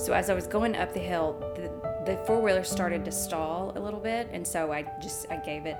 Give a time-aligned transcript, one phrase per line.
[0.00, 1.70] So as I was going up the hill, the,
[2.10, 5.66] the four wheeler started to stall a little bit, and so I just I gave
[5.66, 5.76] it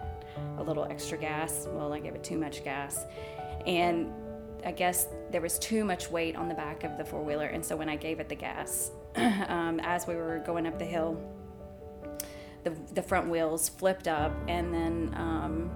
[0.59, 1.67] a little extra gas.
[1.73, 3.07] Well, I gave it too much gas,
[3.67, 4.13] and
[4.63, 7.65] I guess there was too much weight on the back of the four wheeler, and
[7.65, 11.19] so when I gave it the gas, um, as we were going up the hill,
[12.65, 15.71] the the front wheels flipped up, and then um,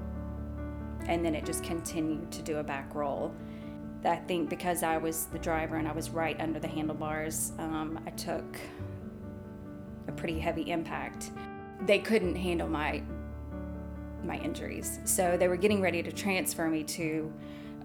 [1.07, 3.35] and then it just continued to do a back roll.
[4.05, 7.99] I think because I was the driver and I was right under the handlebars, um,
[8.07, 8.59] I took
[10.09, 11.31] a pretty heavy impact.
[11.87, 13.03] They couldn't handle my
[14.23, 17.33] my injuries, so they were getting ready to transfer me to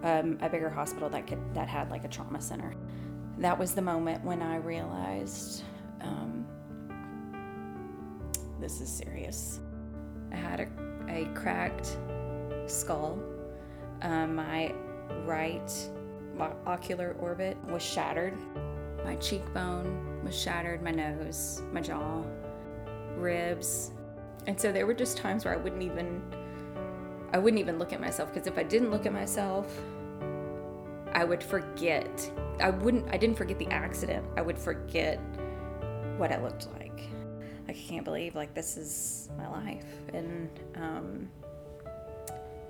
[0.03, 2.75] um, a bigger hospital that could that had like a trauma center.
[3.37, 5.63] That was the moment when I realized
[6.01, 6.45] um,
[8.59, 9.59] this is serious.
[10.31, 10.67] I had a,
[11.07, 11.97] a cracked
[12.67, 13.19] skull.
[14.01, 14.73] Um, my
[15.25, 15.71] right
[16.65, 18.37] ocular orbit was shattered.
[19.03, 22.23] My cheekbone was shattered, my nose, my jaw,
[23.15, 23.91] ribs.
[24.47, 26.21] And so there were just times where I wouldn't even
[27.31, 29.71] I wouldn't even look at myself because if I didn't look at myself,
[31.13, 32.31] I would forget.
[32.59, 34.25] I wouldn't I didn't forget the accident.
[34.35, 35.17] I would forget
[36.17, 37.01] what I looked like.
[37.67, 41.29] I can't believe like this is my life and um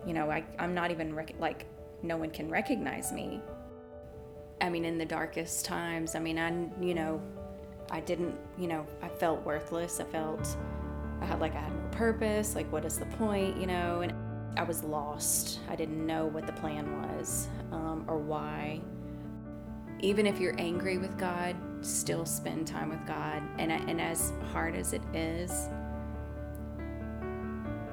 [0.05, 1.65] you know, I I'm not even rec- like
[2.01, 3.41] no one can recognize me
[4.61, 6.49] I mean, in the darkest times, I mean, I,
[6.81, 7.21] you know,
[7.91, 9.99] I didn't, you know, I felt worthless.
[9.99, 10.57] I felt
[11.21, 12.55] I had like I had no purpose.
[12.55, 14.01] Like, what is the point, you know?
[14.01, 14.13] And
[14.57, 15.59] I was lost.
[15.69, 18.81] I didn't know what the plan was um, or why.
[20.01, 23.41] Even if you're angry with God, still spend time with God.
[23.57, 25.69] And, and as hard as it is,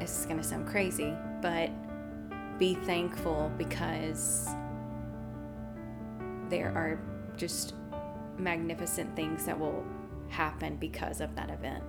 [0.01, 1.71] it's going to sound crazy, but
[2.59, 4.49] be thankful because
[6.49, 6.99] there are
[7.37, 7.75] just
[8.39, 9.85] magnificent things that will
[10.29, 11.83] happen because of that event.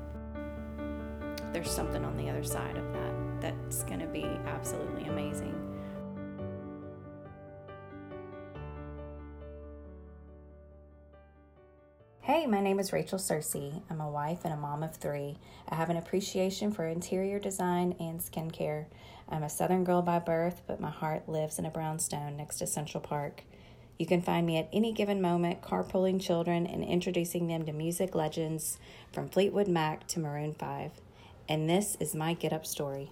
[1.54, 5.54] There's something on the other side of that that's going to be absolutely amazing.
[12.22, 13.82] Hey, my name is Rachel Searcy.
[13.90, 15.38] I'm a wife and a mom of three.
[15.70, 18.88] I have an appreciation for interior design and skincare.
[19.30, 22.68] I'm a Southern girl by birth, but my heart lives in a brownstone next to
[22.68, 23.44] Central Park.
[24.00, 28.14] You can find me at any given moment carpooling children and introducing them to music
[28.14, 28.78] legends
[29.12, 30.92] from Fleetwood Mac to Maroon 5.
[31.50, 33.12] And this is my get up story.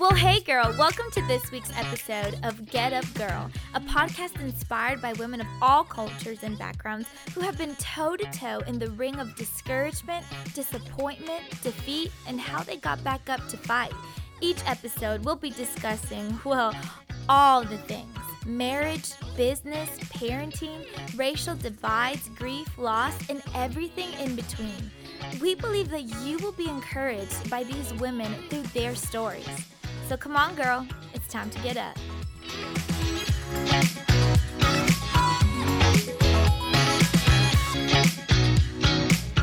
[0.00, 5.00] Well, hey, girl, welcome to this week's episode of Get Up Girl, a podcast inspired
[5.00, 8.90] by women of all cultures and backgrounds who have been toe to toe in the
[8.90, 13.92] ring of discouragement, disappointment, defeat, and how they got back up to fight.
[14.42, 16.74] Each episode, we'll be discussing, well,
[17.28, 18.08] all the things
[18.44, 20.84] marriage, business, parenting,
[21.16, 24.90] racial divides, grief, loss, and everything in between.
[25.40, 29.48] We believe that you will be encouraged by these women through their stories.
[30.08, 31.96] So come on, girl, it's time to get up.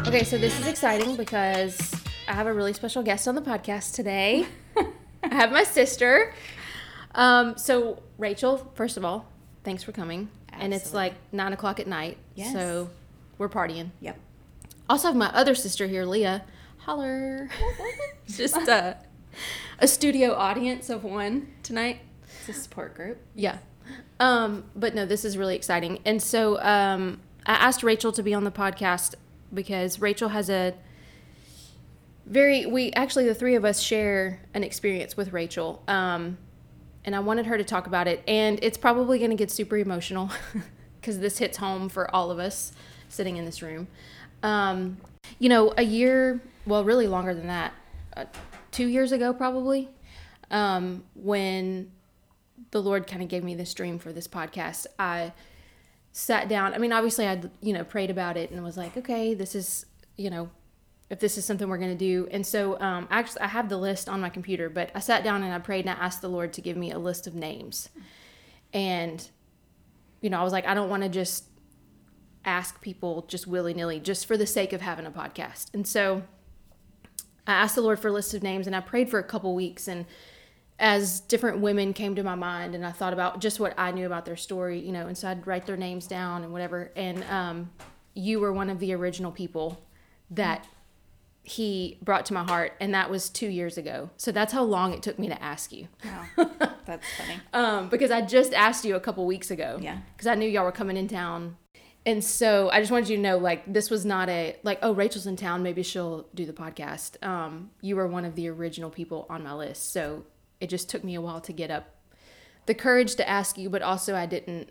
[0.06, 1.99] Okay, so this is exciting because
[2.30, 4.46] I have a really special guest on the podcast today.
[5.24, 6.32] I have my sister.
[7.16, 9.26] Um, so Rachel, first of all,
[9.64, 10.30] thanks for coming.
[10.50, 10.66] Absolutely.
[10.66, 12.18] And it's like nine o'clock at night.
[12.36, 12.54] Yes.
[12.54, 12.92] So
[13.40, 13.90] we're partying.
[14.02, 14.20] Yep.
[14.88, 16.46] Also have my other sister here, Leah.
[16.78, 17.50] Holler.
[18.28, 18.94] Just uh,
[19.80, 22.02] a studio audience of one tonight.
[22.42, 23.18] It's a support group.
[23.34, 23.58] Yeah.
[24.20, 25.98] Um, but no, this is really exciting.
[26.06, 29.16] And so um, I asked Rachel to be on the podcast
[29.52, 30.76] because Rachel has a
[32.30, 35.84] very we actually the three of us share an experience with Rachel.
[35.88, 36.38] Um,
[37.04, 38.24] and I wanted her to talk about it.
[38.28, 40.30] And it's probably going to get super emotional
[41.02, 42.72] because this hits home for all of us
[43.08, 43.88] sitting in this room.
[44.44, 44.98] Um,
[45.40, 47.74] you know, a year, well, really longer than that,
[48.16, 48.26] uh,
[48.72, 49.90] two years ago, probably,
[50.52, 51.92] um, when
[52.72, 55.34] the Lord kind of gave me this dream for this podcast, I
[56.12, 56.74] sat down.
[56.74, 59.86] I mean, obviously, I'd, you know, prayed about it and was like, okay, this is,
[60.16, 60.50] you know,
[61.10, 62.28] if this is something we're going to do.
[62.32, 65.44] And so, um, actually, I have the list on my computer, but I sat down
[65.44, 67.90] and I prayed and I asked the Lord to give me a list of names.
[68.74, 69.28] And,
[70.22, 71.46] you know, I was like, I don't want to just
[72.46, 75.74] ask people just willy nilly, just for the sake of having a podcast.
[75.74, 76.24] And so
[77.48, 79.56] I asked the Lord for a list of names and I prayed for a couple
[79.56, 79.88] weeks.
[79.88, 80.06] And
[80.78, 84.06] as different women came to my mind and I thought about just what I knew
[84.06, 86.92] about their story, you know, and so I'd write their names down and whatever.
[86.96, 87.70] And um,
[88.14, 89.84] you were one of the original people
[90.32, 90.66] that
[91.50, 94.10] he brought to my heart, and that was two years ago.
[94.18, 95.88] So that's how long it took me to ask you.
[96.06, 96.52] Wow.
[96.86, 97.40] That's funny.
[97.54, 99.78] um, because I just asked you a couple weeks ago.
[99.82, 100.00] Yeah.
[100.16, 101.58] Because I knew y'all were coming in town.
[102.06, 104.94] And so I just wanted you to know, like, this was not a, like, oh,
[104.94, 105.64] Rachel's in town.
[105.64, 107.22] Maybe she'll do the podcast.
[107.26, 109.92] Um, you were one of the original people on my list.
[109.92, 110.26] So
[110.60, 111.96] it just took me a while to get up
[112.66, 114.70] the courage to ask you, but also I didn't,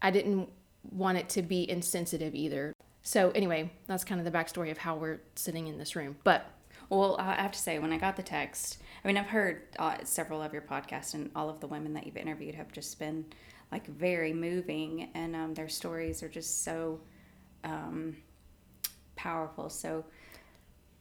[0.00, 0.48] I didn't
[0.90, 2.74] want it to be insensitive either.
[3.02, 6.16] So anyway, that's kind of the backstory of how we're sitting in this room.
[6.24, 6.46] But
[6.88, 9.96] Well, I have to say, when I got the text, I mean, I've heard uh,
[10.04, 13.24] several of your podcasts, and all of the women that you've interviewed have just been
[13.70, 17.00] like very moving, and um, their stories are just so
[17.64, 18.16] um,
[19.16, 19.70] powerful.
[19.70, 20.04] So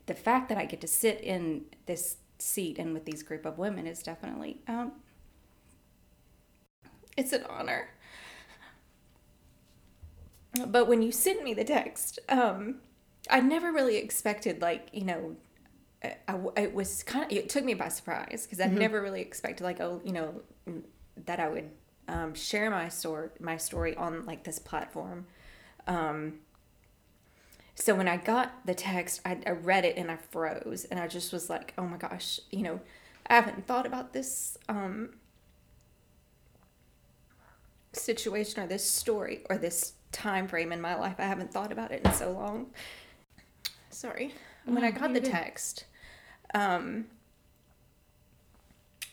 [0.05, 3.57] the fact that I get to sit in this seat and with these group of
[3.57, 4.93] women is definitely um,
[7.17, 7.89] it's an honor.
[10.67, 12.75] But when you sent me the text, um,
[13.29, 15.35] I never really expected like you know
[16.03, 19.21] I, I- it was kind of it took me by surprise because I never really
[19.21, 20.41] expected like oh you know
[21.25, 21.69] that I would
[22.07, 25.27] um, share my story my story on like this platform.
[25.87, 26.39] Um,
[27.75, 31.07] so when I got the text, I, I read it and I froze and I
[31.07, 32.79] just was like, oh my gosh, you know,
[33.27, 35.11] I haven't thought about this um,
[37.93, 41.15] situation or this story or this time frame in my life.
[41.19, 42.67] I haven't thought about it in so long.
[43.89, 44.33] Sorry.
[44.65, 45.85] When I got the text,
[46.53, 47.05] um,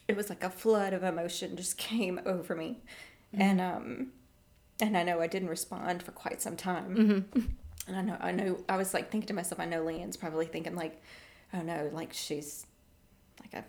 [0.07, 2.81] it was like a flood of emotion just came over me,
[3.33, 4.09] and um,
[4.81, 7.27] and I know I didn't respond for quite some time.
[7.87, 10.47] And I know I know I was like thinking to myself, I know Leanne's probably
[10.47, 11.01] thinking like,
[11.55, 12.67] oh no, like she's
[13.41, 13.69] like I've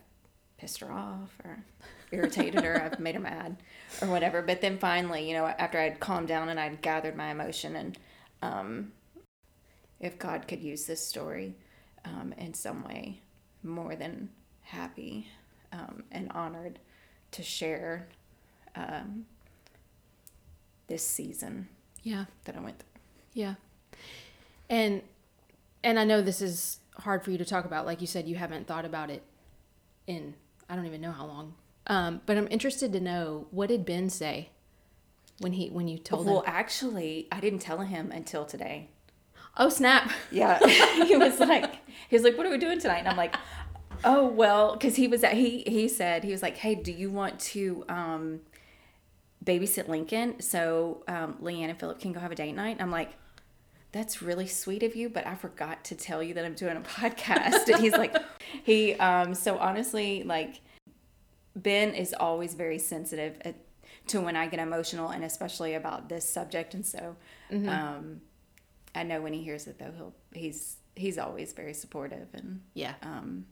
[0.58, 1.64] pissed her off or
[2.12, 3.58] irritated her, I've made her mad
[4.02, 4.42] or whatever.
[4.42, 7.98] But then finally, you know, after I'd calmed down and I'd gathered my emotion and
[8.42, 8.92] um,
[10.00, 11.56] if God could use this story
[12.06, 13.22] um, in some way,
[13.64, 14.30] more than
[14.62, 15.28] happy
[15.74, 16.80] um, and honored
[17.32, 18.08] to share
[18.76, 19.26] um,
[20.88, 21.68] this season
[22.04, 22.26] yeah.
[22.46, 23.02] that I went through.
[23.34, 23.56] Yeah.
[24.70, 25.02] And
[25.84, 27.86] and I know this is hard for you to talk about.
[27.86, 29.24] Like you said, you haven't thought about it
[30.08, 30.34] in
[30.70, 31.54] I don't even know how long.
[31.90, 34.50] Um, but I'm interested to know what did Ben say
[35.40, 36.44] when he when you told Well, him?
[36.46, 38.90] Well, actually, I didn't tell him until today.
[39.58, 40.12] Oh snap!
[40.32, 40.60] Yeah,
[41.06, 41.78] he was like,
[42.08, 43.36] he was like, "What are we doing tonight?" And I'm like,
[44.06, 47.10] "Oh well," because he was at he he said he was like, "Hey, do you
[47.10, 48.42] want to um,
[49.44, 52.92] babysit Lincoln so um, Leanne and Philip can go have a date night?" And I'm
[52.92, 53.14] like,
[53.92, 56.82] "That's really sweet of you, but I forgot to tell you that I'm doing a
[56.82, 58.16] podcast." and he's like,
[58.64, 60.62] he um, so honestly like
[61.64, 63.56] Ben is always very sensitive at,
[64.08, 67.16] to when I get emotional and especially about this subject, and so.
[67.52, 68.22] Um,
[68.96, 72.96] I know when he hears it though, he'll he's he's always very supportive and Yeah.
[73.04, 73.46] um,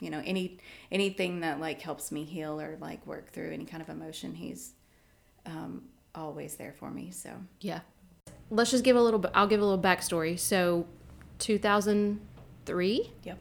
[0.00, 0.58] you know any
[0.90, 4.72] anything that like helps me heal or like work through any kind of emotion, he's
[5.46, 7.10] um, always there for me.
[7.12, 7.30] So
[7.60, 7.80] Yeah.
[8.50, 9.30] Let's just give a little bit.
[9.34, 10.38] I'll give a little backstory.
[10.38, 10.86] So,
[11.38, 13.38] 2003, yep,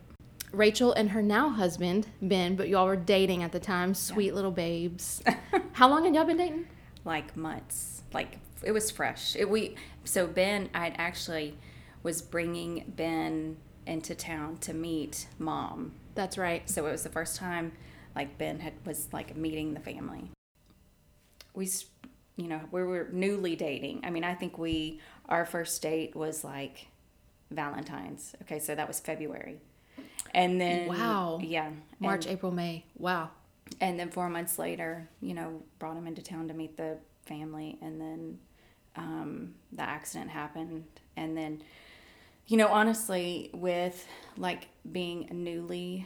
[0.54, 3.94] Rachel and her now husband Ben, but y'all were dating at the time.
[3.94, 5.22] Sweet little babes.
[5.74, 6.68] how long had y'all been dating?
[7.06, 9.36] like months, like it was fresh.
[9.36, 11.58] It, we so Ben, I actually
[12.02, 16.70] was bringing Ben into town to meet mom That's right.
[16.70, 17.74] so it was the first time
[18.16, 20.32] like ben had was like meeting the family
[21.54, 21.70] we
[22.36, 26.44] you know we were newly dating i mean i think we our first date was
[26.44, 26.88] like
[27.52, 29.60] valentine's okay so that was february
[30.34, 31.40] and then Wow.
[31.42, 32.86] yeah March, and, April, May.
[32.98, 33.30] Wow.
[33.80, 37.78] and then four months later you know brought him into town to meet the family
[37.82, 38.40] and then
[38.96, 40.84] um, the accident happened
[41.16, 41.64] and then
[42.48, 44.06] you know honestly with
[44.38, 46.06] like being newly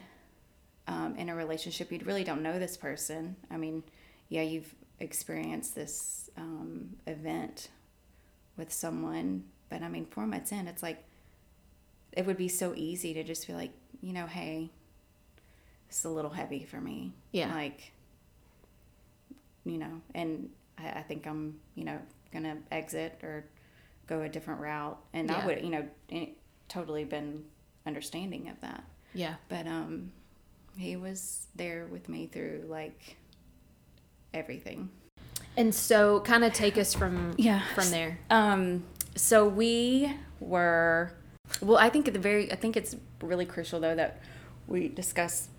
[0.88, 3.84] um, in a relationship you really don't know this person i mean
[4.30, 7.70] yeah you've experienced this um, event
[8.56, 11.04] with someone but i mean four months in it's like
[12.14, 14.70] it would be so easy to just be like you know hey
[15.90, 17.54] it's a little heavy for me Yeah.
[17.54, 17.92] like
[19.66, 22.00] you know and I, I think i'm you know
[22.32, 23.46] gonna exit or
[24.08, 25.38] go a different route and Yeah.
[25.38, 25.88] i would you know
[26.70, 27.44] totally been
[27.86, 29.36] understanding of that Yeah.
[29.50, 30.12] but um
[30.78, 33.18] he was there with me through like
[34.34, 34.90] everything
[35.56, 37.62] And so, kind of take us from Yeah.
[37.74, 38.20] from there.
[38.30, 38.84] um
[39.16, 41.12] so we were
[41.62, 44.22] well i think at the very i think it's really crucial though that
[44.68, 45.50] we discuss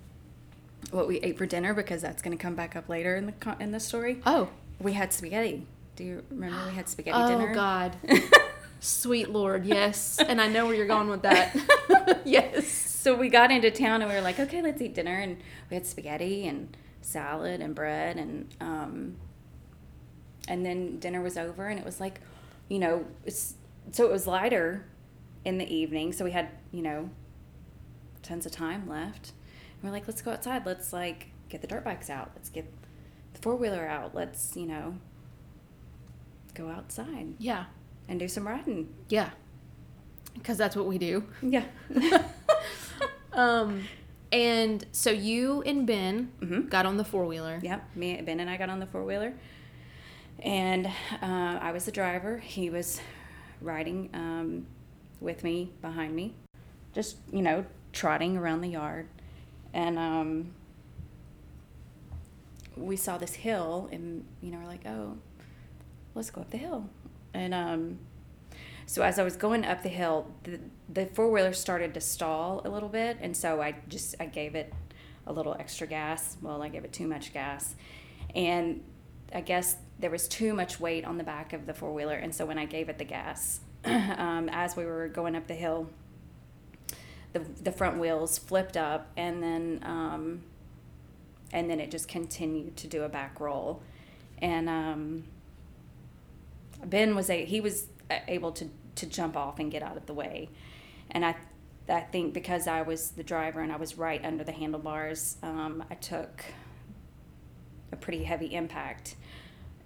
[0.90, 3.56] what we ate for dinner because that's going to come back up later in the
[3.60, 4.48] in the story Oh.
[4.80, 7.96] we had spaghetti do you remember we had spaghetti Oh dinner Oh God.
[8.80, 10.20] Sweet Lord, yes.
[10.24, 12.20] And I know where you're going with that.
[12.24, 12.68] yes.
[12.68, 15.14] so we got into town and we were like, okay, let's eat dinner.
[15.18, 15.38] And
[15.68, 19.16] we had spaghetti and salad and bread and um,
[20.46, 22.20] and then dinner was over and it was like,
[22.68, 23.54] you know, it's
[23.90, 24.84] so it was lighter
[25.48, 27.10] in the evening, so we had you know
[28.22, 29.32] tons of time left.
[29.74, 30.66] And we're like, let's go outside.
[30.66, 32.30] Let's like get the dirt bikes out.
[32.36, 32.70] Let's get
[33.32, 34.14] the four wheeler out.
[34.14, 34.96] Let's you know
[36.54, 37.64] go outside Yeah.
[38.08, 38.92] and do some riding.
[39.08, 39.30] Yeah.
[40.34, 41.24] Because that's what we do.
[41.42, 41.64] Yeah.
[43.32, 43.84] Um,
[44.32, 46.68] and so you and Ben Mhm.
[46.68, 47.60] got on the four wheeler.
[47.62, 49.32] Yep, me, Ben, and I got on the four wheeler,
[50.40, 52.38] and uh, I was the driver.
[52.38, 53.00] He was
[53.60, 54.66] riding um,
[55.20, 56.34] with me behind me,
[56.94, 59.08] just you know trotting around the yard,
[59.72, 60.50] and um,
[62.76, 65.16] we saw this hill, and you know we're like, oh,
[66.14, 66.88] let's go up the hill,
[67.34, 67.98] and um,
[68.86, 70.58] so as I was going up the hill, the,
[70.88, 74.54] the four wheeler started to stall a little bit, and so I just I gave
[74.54, 74.72] it
[75.26, 76.38] a little extra gas.
[76.40, 77.74] Well, I gave it too much gas,
[78.34, 78.82] and
[79.34, 82.34] I guess there was too much weight on the back of the four wheeler, and
[82.34, 83.60] so when I gave it the gas,
[84.18, 85.88] um, as we were going up the hill,
[87.32, 90.42] the the front wheels flipped up, and then um,
[91.52, 93.82] and then it just continued to do a back roll,
[94.40, 95.24] and um,
[96.84, 97.86] Ben was a he was
[98.26, 100.48] able to to jump off and get out of the way,
[101.10, 101.36] and I
[101.88, 105.84] I think because I was the driver and I was right under the handlebars, um,
[105.90, 106.44] I took
[107.92, 109.14] a pretty heavy impact,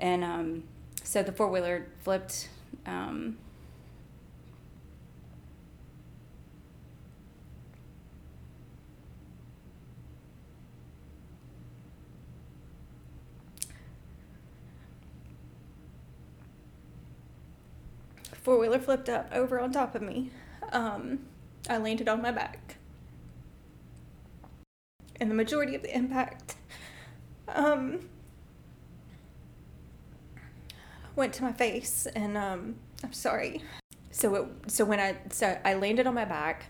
[0.01, 0.65] and um,
[1.03, 2.49] so the four wheeler flipped.
[2.87, 3.37] Um,
[18.43, 20.31] four wheeler flipped up over on top of me.
[20.73, 21.21] Um,
[21.69, 22.77] I landed on my back.
[25.21, 26.57] And the majority of the impact
[27.49, 28.01] um,
[31.15, 33.63] went to my face, and um, I'm sorry.
[34.11, 36.67] So it, so when I so I landed on my back,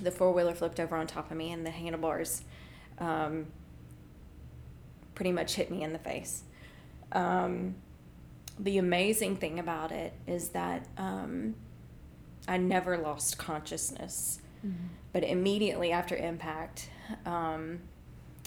[0.00, 2.42] the four wheeler flipped over on top of me, and the handlebars
[2.98, 3.46] um,
[5.14, 6.42] pretty much hit me in the face.
[7.12, 7.76] Um,
[8.58, 11.54] the amazing thing about it is that um,
[12.46, 14.40] I never lost consciousness,
[15.12, 16.88] but immediately after impact,
[17.26, 17.80] um,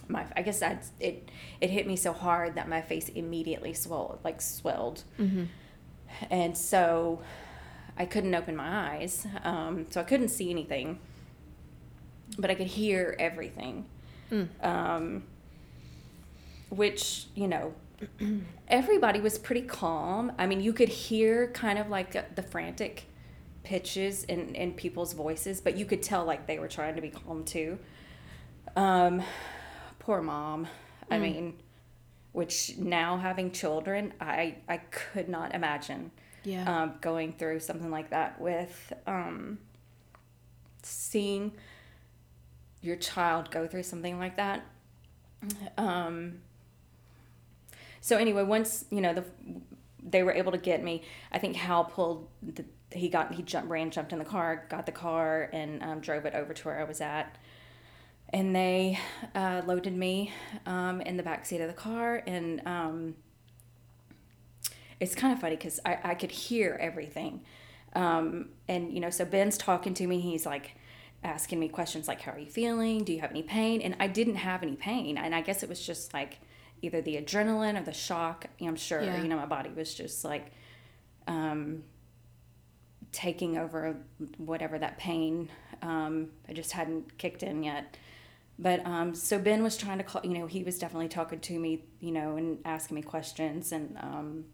[0.07, 1.29] my I guess that it
[1.61, 5.43] it hit me so hard that my face immediately swelled like swelled, Mm-hmm.
[6.31, 7.21] and so
[7.97, 10.99] I couldn't open my eyes, um, so I couldn't see anything,
[12.39, 13.85] but I could hear everything.
[14.31, 14.47] Mm.
[14.63, 15.23] um,
[16.69, 17.73] which you know
[18.67, 23.05] everybody was pretty calm i mean you could hear kind of like uh, the frantic
[23.63, 27.09] pitches in, in people's voices but you could tell like they were trying to be
[27.09, 27.77] calm too
[28.75, 29.21] um,
[29.99, 30.67] poor mom
[31.09, 31.21] i Mm.
[31.21, 31.53] mean
[32.33, 36.11] which now having children i i could not imagine
[36.43, 36.83] Yeah.
[36.83, 39.57] um, going through something like that with um,
[40.83, 41.51] seeing
[42.81, 44.63] your child go through something like that.
[45.77, 46.39] Um,
[48.07, 49.25] so anyway, once you know the
[50.01, 53.69] they were able to get me, I think Hal pulled the he got he jumped
[53.69, 56.79] ran jumped in the car, got the car, and um, drove it over to where
[56.79, 57.37] I was at.
[58.29, 58.97] And they
[59.35, 60.31] uh, loaded me
[60.65, 63.15] um, in the back seat of the car, and um,
[65.01, 67.41] it's kind of funny because I, I could hear everything.
[67.93, 70.19] Um, and, you know, so Ben's talking to me.
[70.19, 70.75] He's like
[71.23, 73.03] asking me questions like, How are you feeling?
[73.03, 73.81] Do you have any pain?
[73.81, 75.17] And I didn't have any pain.
[75.17, 76.39] And I guess it was just like
[76.81, 78.45] either the adrenaline or the shock.
[78.61, 79.21] I'm sure, Yeah.
[79.21, 80.51] you know, my body was just like
[81.27, 81.83] um,
[83.11, 83.97] taking over
[84.37, 85.49] whatever that pain.
[85.81, 87.97] Um, I just hadn't kicked in yet.
[88.59, 91.59] But um, so Ben was trying to call, you know, he was definitely talking to
[91.59, 93.71] me, you know, and asking me questions.
[93.71, 94.45] And, um,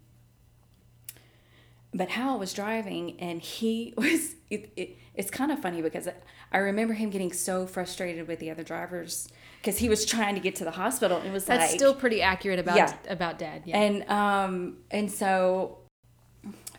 [1.94, 6.10] but Hal was driving and he was, it, it, it's kind of funny because
[6.52, 9.30] I remember him getting so frustrated with the other drivers
[9.64, 11.22] because he was trying to get to the hospital.
[11.22, 12.94] It was That's like, still pretty accurate about Yeah.
[13.08, 13.64] about dad.
[13.66, 13.78] Yeah.
[13.80, 15.78] and um and so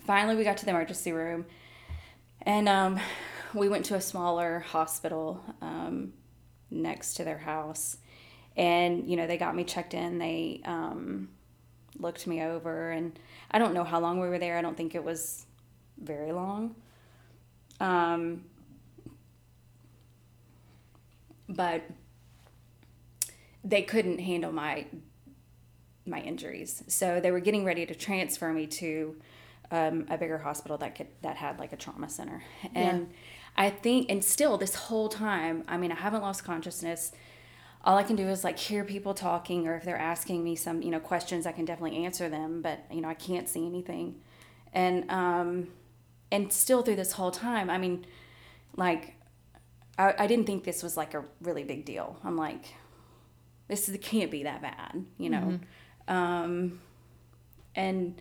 [0.06, 1.46] finally we got to the emergency room
[2.42, 3.00] and um
[3.54, 6.12] we went to a smaller hospital um
[6.70, 7.96] next to their house
[8.54, 11.30] and you know they got me checked in they um
[11.98, 13.18] looked me over and
[13.50, 15.46] I don't know how long we were there I don't think it was
[15.96, 16.74] very long
[17.80, 18.44] um
[21.48, 21.82] but
[23.64, 24.86] they couldn't handle my
[26.06, 26.82] my injuries.
[26.86, 29.16] So they were getting ready to transfer me to
[29.70, 32.44] um, a bigger hospital that could that had like a trauma center.
[32.74, 33.10] And
[33.56, 37.12] I think, and still this whole time, I mean, I haven't lost consciousness.
[37.84, 40.82] all I can do is like hear people talking, or if they're asking me some,
[40.82, 44.16] you know, questions, I can definitely answer them, but you know, I can't see anything.
[44.72, 45.68] And um,
[46.32, 48.06] and still through this whole time, I mean,
[48.76, 49.14] like,
[49.98, 52.18] I, I didn't think this was like a really big deal.
[52.24, 52.74] I'm like,
[53.68, 55.58] this is, can't be that bad, you know.
[56.06, 56.80] Um,
[57.74, 58.20] and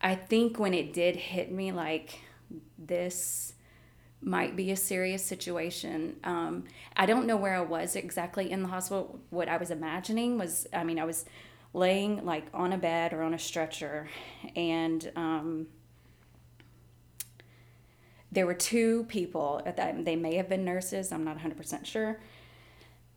[0.00, 2.18] I think when it did hit me, like
[2.78, 3.54] this
[4.22, 6.16] might be a serious situation.
[6.24, 6.64] Um,
[6.96, 9.20] I don't know where I was exactly in the hospital.
[9.30, 11.24] What I was imagining was, I mean, I was
[11.72, 14.08] laying like on a bed or on a stretcher,
[14.56, 15.66] and um,
[18.32, 19.62] there were two people.
[19.64, 21.12] At that, they may have been nurses.
[21.12, 22.20] I'm not 100% sure.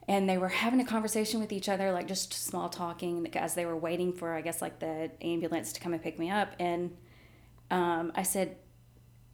[0.08, 3.66] And they were having a conversation with each other, like just small talking, as they
[3.66, 6.50] were waiting for, I guess, like the ambulance to come and pick me up.
[6.60, 6.98] And
[7.72, 8.58] um, I said,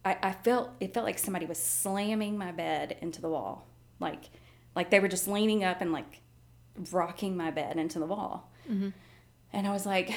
[0.04, 3.66] I, I felt it felt like somebody was slamming my bed into the wall,
[3.98, 4.30] like
[4.74, 6.20] like they were just leaning up and like
[6.92, 8.50] rocking my bed into the wall.
[8.70, 8.90] Mm-hmm.
[9.52, 10.14] And I was like,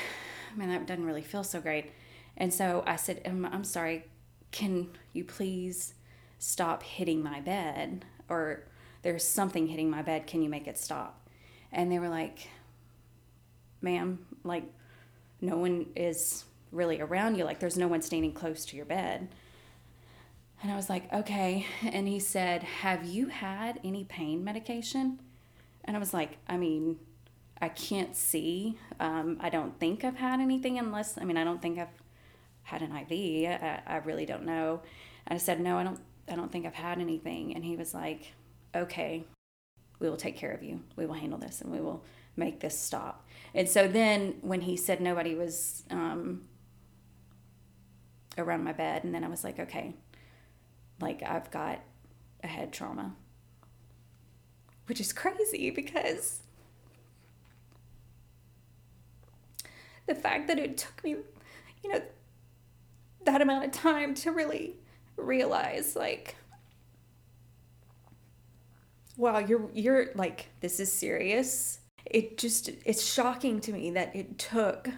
[0.56, 1.92] man, that doesn't really feel so great.
[2.38, 4.06] And so I said, I'm, I'm sorry,
[4.52, 5.96] can you please
[6.40, 8.06] stop hitting my bed?
[8.30, 8.64] Or
[9.04, 10.28] there's something hitting my bed.
[10.28, 11.30] Can you make it stop?
[11.72, 12.50] And they were like,
[13.82, 14.64] ma'am, like,
[15.42, 17.44] no one is really around you.
[17.44, 19.28] Like, there's no one standing close to your bed.
[20.62, 21.66] And I was like, okay.
[21.84, 25.20] And he said, have you had any pain medication?
[25.84, 26.98] And I was like, I mean,
[27.62, 28.78] I can't see.
[29.00, 31.90] Um, I don't think I've had anything unless, I mean, I don't think I've
[32.64, 33.50] had an IV.
[33.50, 34.82] I, I really don't know.
[35.28, 37.54] And I said, no, I don't, I don't think I've had anything.
[37.54, 38.34] And he was like,
[38.76, 39.26] okay,
[40.00, 40.82] we will take care of you.
[40.96, 42.04] We will handle this and we will
[42.36, 43.28] make this stop.
[43.54, 46.44] And so then when he said nobody was um,
[48.38, 49.96] around my bed, and then I was like, okay,
[51.00, 51.82] like I've got
[52.44, 53.16] a head trauma,
[54.88, 56.42] which is crazy because
[60.08, 61.18] the fact that it took me,
[61.84, 62.02] you know,
[63.26, 64.76] that amount of time to really
[65.16, 66.36] realize like
[69.18, 74.38] wow you're you're like this is serious it just it's shocking to me that it
[74.38, 74.90] took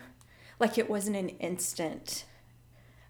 [0.60, 2.26] like it wasn't an instant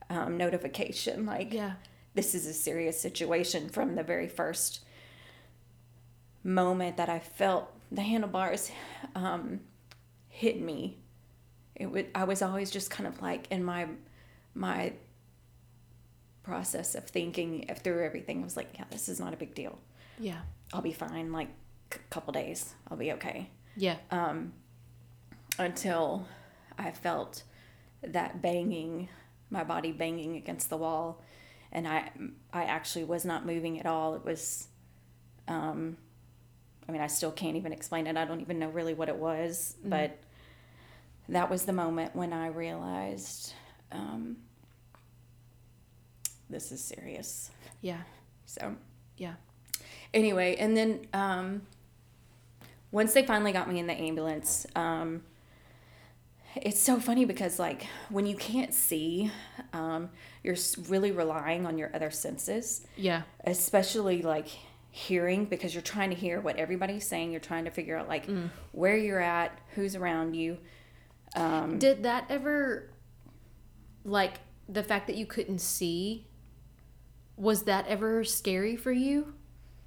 [0.10, 1.74] um, notification like Yeah.
[2.14, 4.82] this is a serious situation from the very first
[6.44, 8.72] moment that I felt the handlebars
[9.16, 9.62] um,
[10.28, 11.00] hit me.
[11.76, 13.88] It would I was always just kind of like in my
[14.54, 14.94] my
[16.44, 18.42] process of thinking through everything.
[18.42, 19.80] I was like, yeah, this is not a big deal.
[20.20, 20.40] Yeah.
[20.74, 21.32] I'll be fine.
[21.32, 21.50] Like
[21.92, 23.50] a couple days, I'll be okay.
[23.76, 23.98] Yeah.
[24.12, 24.54] Um,
[25.60, 26.28] until
[26.78, 27.44] I felt
[28.02, 29.10] that banging,
[29.50, 31.22] my body banging against the wall,
[31.72, 32.12] and I
[32.54, 34.16] I actually was not moving at all.
[34.16, 34.68] It was,
[35.48, 35.98] um,
[36.88, 38.18] I mean, I still can't even explain it.
[38.18, 40.20] I don't even know really what it was, but
[41.30, 43.54] that was the moment when I realized
[43.92, 44.38] um,
[46.50, 47.50] this is serious.
[47.82, 48.02] Yeah.
[48.46, 48.76] So
[49.18, 49.34] Yeah.
[50.16, 51.62] Anyway, and then um,
[52.92, 55.22] once they finally got me in the ambulance, um,
[56.56, 59.30] it's so funny because like when you can't see,
[59.74, 60.10] um,
[60.44, 60.56] you're
[60.88, 63.24] really relying on your other senses, Yeah.
[63.44, 64.48] especially like
[64.90, 67.32] hearing because you're trying to hear what everybody's saying.
[67.32, 68.26] You're trying to figure out like
[68.72, 70.58] where you're at, who's around you.
[71.36, 72.90] Um, Did that ever,
[74.06, 74.36] like,
[74.70, 76.26] the fact that you couldn't see,
[77.36, 79.34] was that ever scary for you?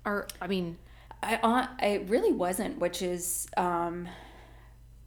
[0.08, 0.78] Or, I mean,
[1.22, 4.08] I, uh, it really wasn't, which is um,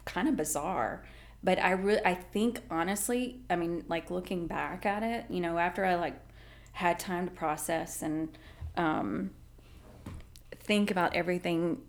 [0.06, 1.04] kind of bizarre.
[1.44, 5.58] But I really, I think honestly, I mean, like looking back at it, you know,
[5.58, 6.20] after I like
[6.74, 8.38] had time to process and
[8.78, 9.32] um,
[10.52, 11.82] think about everything,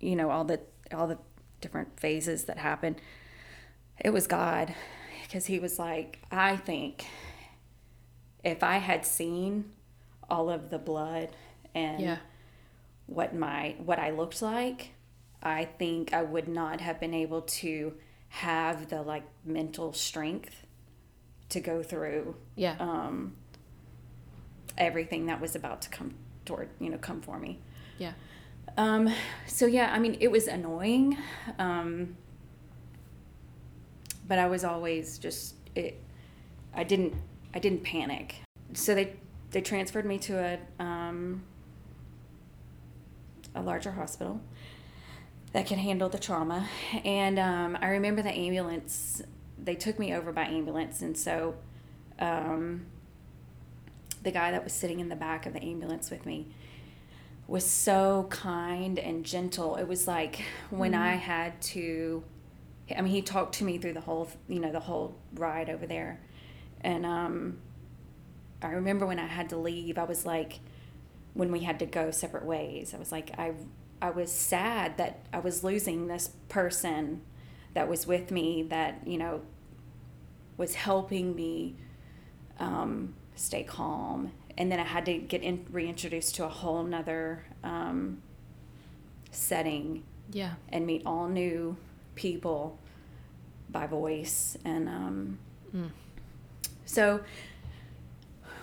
[0.00, 1.18] you know, all the all the
[1.60, 2.96] different phases that happened.
[4.00, 4.74] It was God,
[5.22, 7.04] because He was like, I think
[8.42, 9.66] if I had seen
[10.30, 11.28] all of the blood
[11.74, 12.16] and yeah.
[13.08, 14.90] What my what I looked like,
[15.42, 17.94] I think I would not have been able to
[18.28, 20.64] have the like mental strength
[21.48, 22.76] to go through Yeah.
[22.78, 23.34] um,
[24.76, 27.58] everything that was about to come toward you know come for me.
[27.98, 28.12] yeah.
[28.76, 29.12] Um,
[29.46, 31.16] so yeah, I mean it was annoying,
[31.58, 32.16] um,
[34.26, 35.98] but I was always just it.
[36.74, 37.14] I didn't
[37.54, 38.36] I didn't panic.
[38.74, 39.14] So they
[39.50, 41.42] they transferred me to a um,
[43.54, 44.40] a larger hospital
[45.52, 46.68] that can handle the trauma,
[47.04, 49.22] and um, I remember the ambulance.
[49.62, 51.54] They took me over by ambulance, and so
[52.18, 52.86] um,
[54.22, 56.46] the guy that was sitting in the back of the ambulance with me
[57.46, 59.76] was so kind and gentle.
[59.76, 62.22] It was like when I had to
[62.94, 65.86] I mean he talked to me through the whole you know the whole ride over
[65.86, 66.20] there.
[66.82, 67.58] And um
[68.62, 70.60] I remember when I had to leave, I was like
[71.38, 72.92] when we had to go separate ways.
[72.94, 73.52] I was like I
[74.02, 77.22] I was sad that I was losing this person
[77.74, 79.42] that was with me that, you know,
[80.56, 81.76] was helping me
[82.58, 84.32] um, stay calm.
[84.56, 88.20] And then I had to get in, reintroduced to a whole nother um,
[89.30, 90.54] setting Yeah.
[90.70, 91.76] and meet all new
[92.16, 92.78] people
[93.70, 94.56] by voice.
[94.64, 95.38] And um,
[96.84, 97.20] so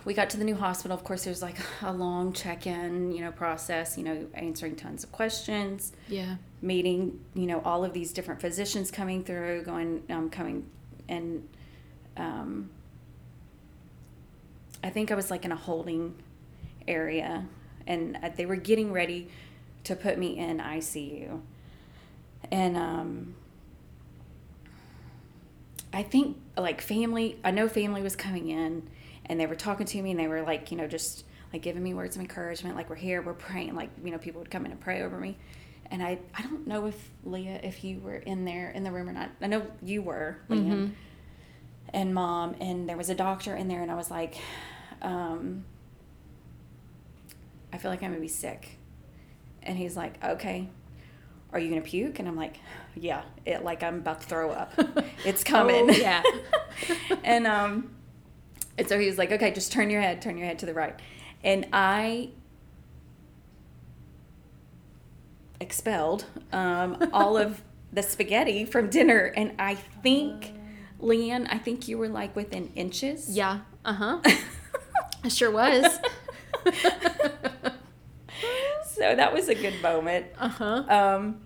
[0.05, 0.95] we got to the new hospital.
[0.95, 5.03] Of course, there's like a long check in, you know, process, you know, answering tons
[5.03, 6.35] of questions Yeah.
[6.61, 10.67] meeting you know all of these different physicians coming through going um, coming
[11.09, 11.47] and
[12.17, 12.69] um,
[14.83, 16.15] i think i was like in a holding
[16.87, 17.45] area
[17.85, 19.27] and uh, they were getting ready
[19.83, 21.39] to put me in icu
[22.51, 23.35] and um,
[25.93, 28.87] i think like family i know family was coming in
[29.27, 31.83] and they were talking to me and they were like you know just like giving
[31.83, 34.65] me words of encouragement like we're here we're praying like you know people would come
[34.65, 35.37] in and pray over me
[35.91, 39.07] and I, I don't know if Leah, if you were in there in the room
[39.09, 39.29] or not.
[39.41, 40.91] I know you were, Leanne,
[41.89, 44.35] and mom, and there was a doctor in there, and I was like,
[45.01, 45.63] um,
[47.71, 48.79] I feel like I'm gonna be sick,
[49.61, 50.69] and he's like, okay,
[51.53, 52.19] are you gonna puke?
[52.19, 52.57] And I'm like,
[52.95, 54.73] yeah, it like I'm about to throw up,
[55.25, 56.23] it's coming, Oh, yeah.
[57.23, 57.94] and um,
[58.77, 60.73] and so he was like, okay, just turn your head, turn your head to the
[60.73, 60.99] right,
[61.43, 62.29] and I
[65.59, 67.61] expelled um, all of
[67.91, 70.53] the spaghetti from dinner, and I think,
[71.01, 73.29] Leanne, I think you were like within inches.
[73.29, 73.59] Yeah.
[73.83, 74.21] Uh huh.
[75.23, 75.99] I sure was.
[78.85, 80.27] so that was a good moment.
[80.37, 80.83] Uh huh.
[80.87, 81.41] Um,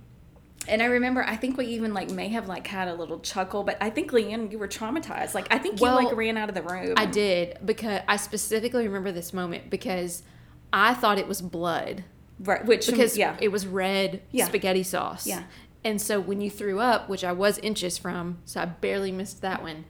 [0.69, 3.63] and I remember, I think we even like may have like had a little chuckle,
[3.63, 5.33] but I think Leanne, you were traumatized.
[5.33, 6.93] Like I think you like ran out of the room.
[6.97, 10.23] I did because I specifically remember this moment because
[10.71, 12.03] I thought it was blood
[12.39, 12.65] right?
[12.65, 14.45] Which mm, because yeah, it was red Yeah.
[14.45, 15.27] spaghetti sauce.
[15.27, 15.43] Yeah.
[15.83, 19.41] And so when you threw up, which I was inches from, so I barely missed
[19.41, 19.85] that one.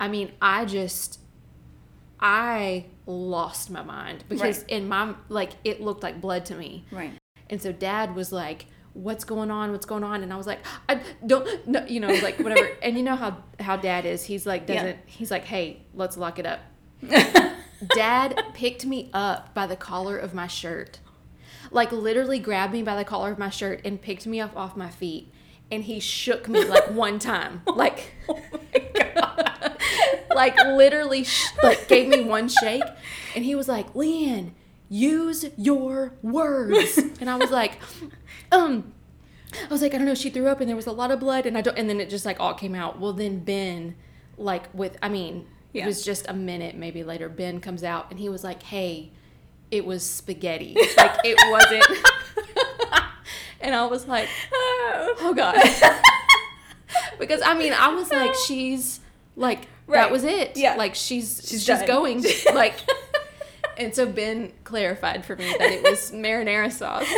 [0.00, 1.20] I mean, I just
[2.20, 4.68] I lost my mind because Right.
[4.68, 6.84] in my like it looked like blood to me.
[6.90, 7.12] right.
[7.50, 8.66] And so dad was like,
[8.98, 9.70] What's going on?
[9.70, 10.24] What's going on?
[10.24, 10.58] And I was like,
[10.88, 12.68] I don't no you know, like whatever.
[12.82, 14.24] and you know how how dad is.
[14.24, 16.60] He's like doesn't he's like, Hey, let's lock it up.
[17.94, 20.98] Dad picked me up by the collar of my shirt.
[21.70, 24.76] Like literally grabbed me by the collar of my shirt and picked me up off
[24.76, 25.32] my feet.
[25.70, 27.62] And he shook me like one time.
[27.68, 29.76] Oh like oh my god.
[30.34, 32.82] like literally sh- like gave me one shake
[33.36, 34.52] and he was like, "Leanne,
[34.88, 37.78] use your words." And I was like,
[38.52, 38.92] um
[39.52, 41.20] I was like, I don't know, she threw up and there was a lot of
[41.20, 43.00] blood and I don't and then it just like all came out.
[43.00, 43.96] Well, then Ben
[44.36, 45.84] like with I mean, Yeah.
[45.84, 49.10] it was just a minute maybe later Ben comes out and he was like, "Hey,
[49.70, 51.84] it was spaghetti." Like it wasn't
[53.60, 55.56] And I was like, "Oh god."
[57.18, 59.00] because I mean, I was like, she's
[59.36, 59.96] like Right.
[60.02, 60.56] that was it.
[60.56, 60.74] Yeah.
[60.76, 62.22] Like she's She's she's, going
[62.54, 62.74] like
[63.78, 67.08] and so Ben clarified for me that it was marinara sauce.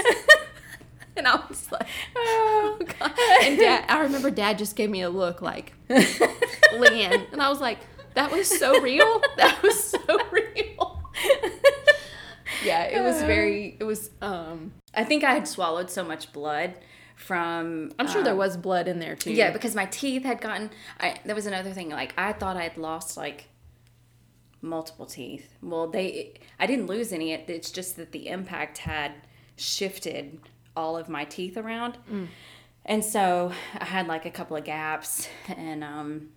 [1.17, 3.13] And I was like, Oh, God.
[3.43, 7.27] And dad I remember dad just gave me a look like Leanne.
[7.33, 7.79] And I was like,
[8.15, 9.21] that was so real.
[9.37, 11.03] That was so real.
[12.65, 16.75] Yeah, it was very it was um I think I had swallowed so much blood
[17.17, 17.93] from.
[17.99, 19.33] I'm sure there um, was blood in there too.
[19.33, 20.71] Yeah, because my teeth had gotten.
[20.99, 21.91] I that was another thing.
[21.91, 23.47] Like I thought I had lost like
[24.63, 25.55] multiple teeth.
[25.63, 26.35] Well, they.
[26.59, 27.33] I didn't lose any.
[27.33, 29.13] It's just that the impact had
[29.57, 30.41] shifted
[30.77, 31.99] all of my teeth around,
[32.85, 36.29] and so I had like a couple of gaps, and um.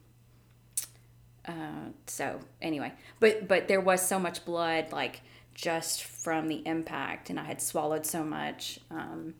[1.45, 5.21] Uh, so anyway, but but there was so much blood, like
[5.53, 8.79] just from the impact, and I had swallowed so much.
[8.89, 9.33] Um,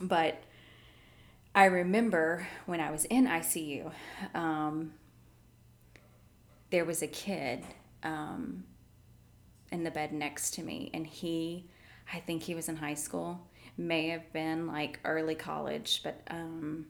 [0.00, 0.42] but
[1.54, 3.92] I remember when I was in ICU,
[4.34, 4.94] um,
[6.72, 7.62] there was a kid
[8.02, 8.64] um,
[9.70, 11.68] in the bed next to me, and he,
[12.12, 16.86] I think he was in high school, may have been like early college, but um,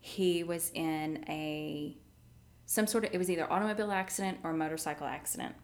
[0.00, 1.96] he was in a
[2.66, 5.54] some sort of it was either automobile accident or motorcycle accident,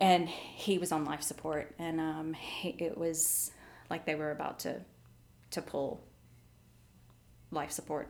[0.00, 3.52] and he was on life support, and um, he, it was
[3.90, 4.80] like they were about to
[5.50, 6.02] to pull
[7.50, 8.08] life support.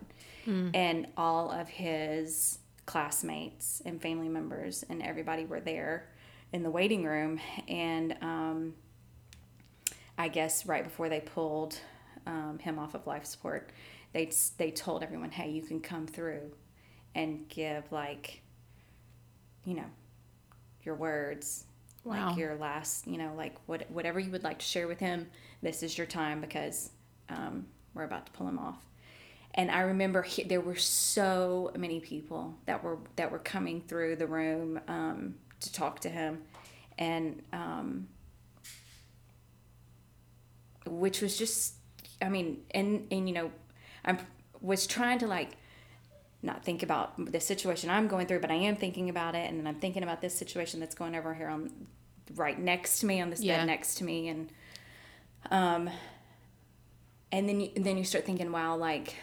[0.75, 6.09] And all of his classmates and family members and everybody were there
[6.55, 7.39] in the waiting room.
[7.69, 8.75] And um,
[10.17, 11.79] I guess right before they pulled
[12.27, 13.73] um, him off of life support,
[14.15, 16.51] they they told everyone, "Hey, you can come through
[17.15, 18.41] and give like,
[19.67, 19.91] you know,
[20.83, 21.65] your words,
[22.05, 22.29] Wow.
[22.31, 25.29] like your last, you know, like what whatever you would like to share with him.
[25.61, 26.91] This is your time because
[27.29, 28.79] um, we're about to pull him off."
[29.59, 34.15] And I remember he, there were so many people that were that were coming through
[34.17, 36.43] the room um, to talk to him,
[36.97, 38.07] and um,
[40.87, 41.75] which was just
[42.23, 43.51] i mean and and you know
[44.05, 44.17] i
[44.61, 45.51] was trying to like
[46.43, 49.51] not think about the situation i'm going through but i am thinking about it.
[49.51, 51.71] And i'm thinking about this situation that's going over here on
[52.35, 53.59] right next to me on this Yeah.
[53.59, 54.29] bed next to me.
[54.29, 54.53] And
[55.51, 55.91] um
[57.33, 59.15] and then you then you start thinking wow like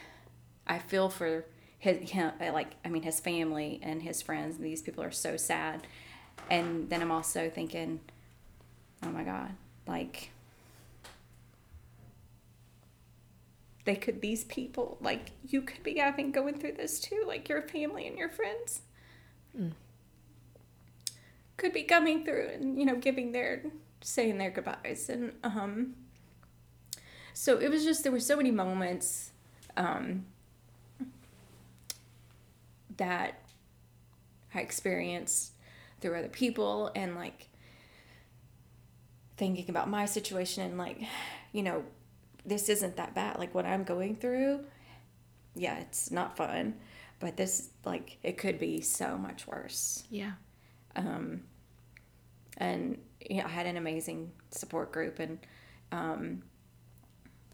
[0.68, 1.46] i feel for
[1.78, 4.56] his him like i mean his family and his friends.
[4.56, 5.86] And these people are so sad.
[6.50, 8.00] And then i'm also thinking
[9.04, 9.52] oh my god
[9.88, 10.32] like
[13.86, 17.62] they could these people like you could be having going through this too like your
[17.62, 18.82] family and your friends.
[21.58, 23.64] Could be coming through and you know giving their
[24.02, 25.96] saying their goodbyes and um
[27.34, 29.32] so it was just there were so many moments
[29.78, 30.26] um
[32.98, 33.42] that
[34.54, 35.54] i experienced
[36.02, 37.50] through other people and like
[39.38, 41.02] thinking about my situation and like
[41.52, 41.84] you know
[42.48, 43.40] this isn't that bad.
[43.40, 44.64] Like what i'm going through
[45.56, 46.76] yeah it's not fun
[47.20, 50.04] but this like it could be so much worse.
[50.10, 50.34] Yeah.
[50.96, 51.42] um,
[52.58, 55.40] and you know, I had an amazing support group, and
[55.92, 56.44] um,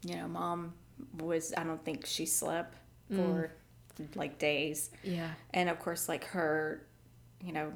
[0.04, 0.74] you know, mom
[1.18, 2.76] was I don't think she slept
[3.10, 3.52] for
[4.14, 5.30] like days, Yeah.
[5.52, 6.86] and of course, like her,
[7.40, 7.72] you know,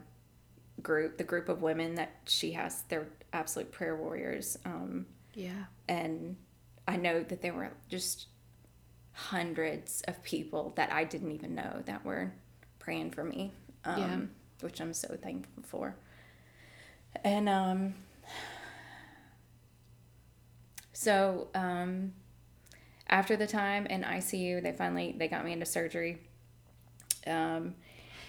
[0.82, 5.64] group, the group of women that she has, they're absolute prayer warriors, um, Yeah.
[5.88, 6.36] and
[6.88, 8.26] I know that there were just
[9.12, 12.32] hundreds of people that I didn't even know that were
[12.78, 13.52] praying for me,
[13.84, 14.20] um, Yeah.
[14.60, 15.96] which I'm so thankful for.
[17.24, 17.94] And um,
[20.92, 22.12] so um,
[23.08, 26.18] after the time in ICU, they finally they got me into surgery.
[27.26, 27.74] Um,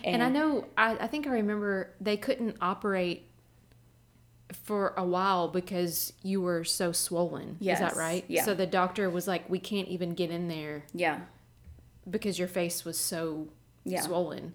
[0.03, 3.23] And, I know, I, I think I remember they couldn't operate
[4.63, 7.57] for a while because you were so swollen.
[7.59, 7.79] Yes.
[7.79, 8.23] Is that right?
[8.27, 8.43] yeah.
[8.45, 11.21] So the doctor was like, we can't even get in there yeah,
[12.09, 13.47] because your face was so
[13.83, 14.01] Yeah.
[14.01, 14.53] swollen.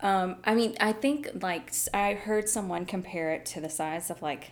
[0.00, 4.22] Um, I mean, I think like I heard someone compare it to the size of
[4.22, 4.50] like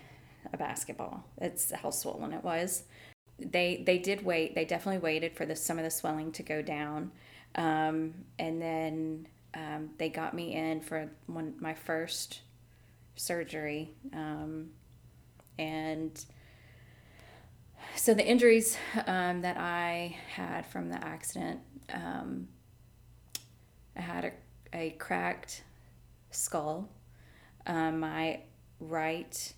[0.52, 1.24] a basketball.
[1.38, 2.84] It's how swollen it was.
[3.50, 4.54] They they did wait.
[4.54, 7.12] They definitely waited for the some of the swelling to go down,
[7.54, 12.40] um, and then um, they got me in for one my first
[13.16, 14.70] surgery, um,
[15.58, 16.24] and
[17.96, 18.76] so the injuries
[19.06, 21.60] um, that I had from the accident.
[21.92, 22.48] Um,
[23.96, 24.32] I had a,
[24.72, 25.64] a cracked
[26.30, 26.88] skull.
[27.66, 28.40] Um, my
[28.80, 29.52] right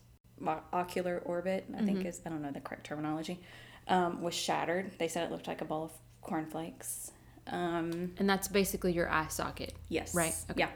[0.73, 3.41] ocular orbit, I think is, I don't know the correct terminology,
[3.89, 4.93] um, was shattered.
[4.99, 5.93] They said it looked like a ball of
[6.23, 7.11] cornflakes.
[7.47, 9.75] Um, And that's basically your eye socket.
[9.89, 10.15] yes.
[10.15, 10.61] Right, okay.
[10.61, 10.69] Yeah.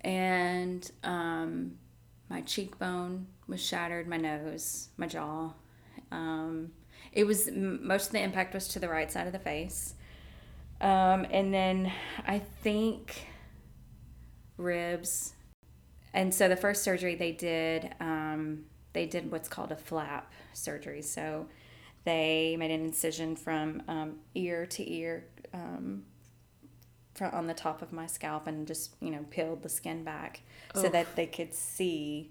[0.00, 1.78] And um,
[2.28, 5.52] my cheekbone was shattered, my nose, my jaw.
[6.10, 6.72] Um,
[7.12, 9.94] it was, most of the impact was to the right side of the face.
[10.80, 11.92] Um, and then
[12.26, 13.26] I think
[14.56, 15.32] ribs.
[16.14, 21.02] And so the first surgery they did, um, they did what's called a flap surgery.
[21.02, 21.46] So
[22.08, 26.04] they made an incision from um, ear to ear um,
[27.14, 30.40] from on the top of my scalp and just you know peeled the skin back
[30.74, 32.30] so that they could see,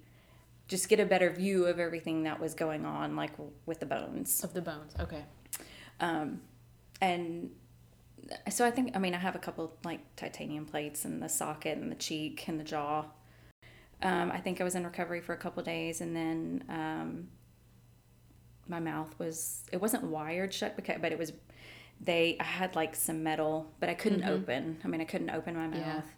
[0.68, 3.32] just get a better view of everything that was going on, like
[3.68, 4.94] with the bones Of the bones.
[5.00, 5.24] Okay.
[6.00, 6.42] um,
[7.00, 7.52] and
[8.50, 11.78] so I think I mean I have a couple like titanium plates in the socket
[11.78, 13.06] and the cheek and the jaw.
[14.02, 17.28] Um, I think I was in recovery for a couple days, and then um,
[18.70, 21.32] my mouth was it wasn't wired shut because but it was
[22.00, 24.78] they I had like some metal, but I couldn't open.
[24.84, 25.80] I mean I couldn't open my Yeah.
[25.96, 26.16] mouth.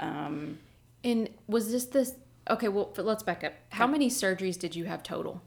[0.00, 0.58] Um,
[1.04, 2.14] And was this this?
[2.50, 3.52] Okay, well, let's back up.
[3.70, 5.42] How many surgeries did you have total?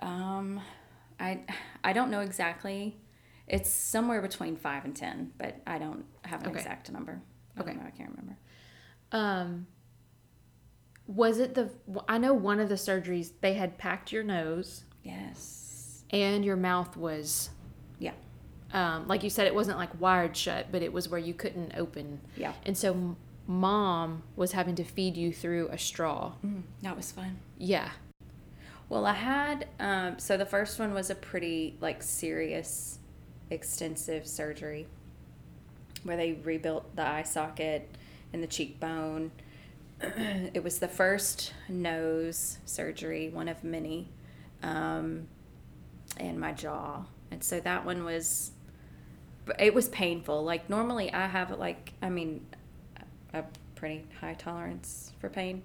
[0.00, 0.60] um,
[1.18, 1.40] I
[1.82, 2.96] I don't know exactly.
[3.46, 6.58] It's somewhere between five and ten, but I don't have an Okay.
[6.60, 7.20] exact number.
[7.56, 7.74] I Okay.
[7.74, 7.82] know.
[7.86, 8.36] I can't remember.
[9.12, 9.66] Um,
[11.06, 11.70] was it the?
[12.08, 16.02] I know one of the surgeries they had packed your nose Yes.
[16.10, 17.50] and your mouth was,
[17.98, 18.12] Yeah.
[18.72, 21.72] um, like you said, it wasn't like wired shut, but it was where you couldn't
[21.76, 22.20] open.
[22.36, 22.52] Yeah.
[22.64, 26.32] And so, mom was having to feed you through a straw.
[26.44, 27.38] Mm, that was fun.
[27.58, 27.90] Yeah.
[28.88, 32.98] Well, I had um, so the first one was a pretty like serious,
[33.50, 34.86] extensive surgery
[36.02, 37.88] where they rebuilt the eye socket
[38.32, 39.30] and the cheekbone.
[40.54, 44.08] it was the first nose surgery, one of many,
[44.62, 45.26] um,
[46.18, 47.04] and my jaw.
[47.30, 48.52] And so that one was,
[49.58, 50.44] it was painful.
[50.44, 52.46] Like normally I have like, I mean,
[53.32, 55.62] a pretty high tolerance for pain,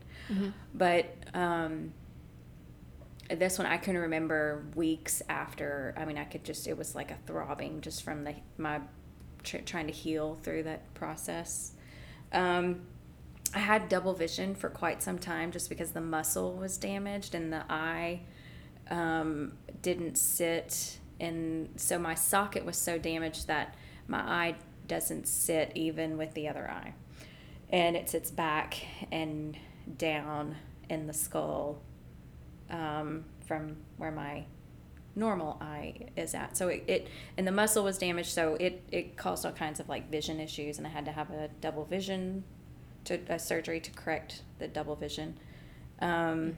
[0.73, 1.93] but um,
[3.29, 5.93] this one I can remember weeks after.
[5.97, 8.81] I mean, I could just, it was like a throbbing just from the, my
[9.43, 11.73] tr- trying to heal through that process.
[12.33, 12.81] Um,
[13.53, 17.51] I had double vision for quite some time just because the muscle was damaged and
[17.51, 18.21] the eye
[18.89, 20.99] um, didn't sit.
[21.19, 23.75] And so my socket was so damaged that
[24.07, 24.55] my eye
[24.87, 26.93] doesn't sit even with the other eye.
[27.69, 29.57] And it sits back and
[29.97, 30.55] down
[30.89, 31.81] in the skull
[32.69, 34.45] um, from where my
[35.15, 36.55] normal eye is at.
[36.57, 37.07] So it, it
[37.37, 40.77] and the muscle was damaged, so it it caused all kinds of like vision issues,
[40.77, 42.43] and I had to have a double vision
[43.05, 45.37] to a surgery to correct the double vision.
[45.99, 46.57] Um,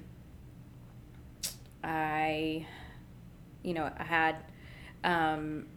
[1.84, 2.66] I,
[3.64, 4.36] you know, I had.
[5.04, 5.68] Um,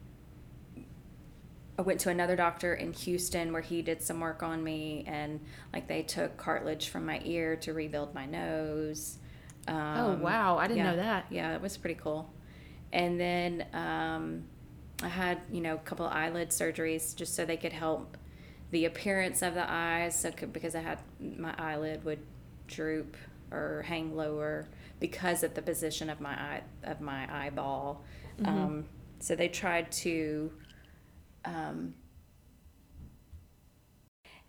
[1.77, 5.40] I went to another doctor in Houston where he did some work on me, and
[5.72, 9.18] like they took cartilage from my ear to rebuild my nose.
[9.66, 10.59] Um, Oh, wow.
[10.59, 11.27] I didn't yeah, know that.
[11.31, 12.31] Yeah, it was pretty cool.
[12.92, 14.44] And then um,
[15.03, 18.16] I had, you know, a couple of eyelid surgeries just so they could help
[18.75, 20.13] the appearance of the eyes.
[20.21, 22.19] So because I had my eyelid would
[22.67, 23.17] droop
[23.51, 28.03] or hang lower because of the position of my eye of my eyeball.
[28.45, 28.85] Um,
[29.21, 30.51] so they tried to
[31.45, 31.95] um,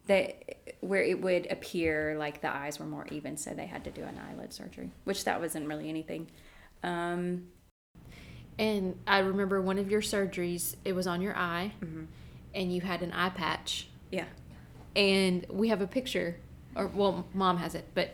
[0.07, 3.91] that where it would appear like the eyes were more even, so they had to
[3.91, 6.27] do an eyelid surgery, which that wasn't really anything.
[6.83, 7.47] Um,
[8.57, 12.05] And I remember one of your surgeries, it was on your eye, Mm-hmm.
[12.53, 13.89] and you had an eye patch.
[14.15, 14.25] Yeah,
[14.95, 16.37] And we have a picture,
[16.75, 18.11] or well, mom has it, but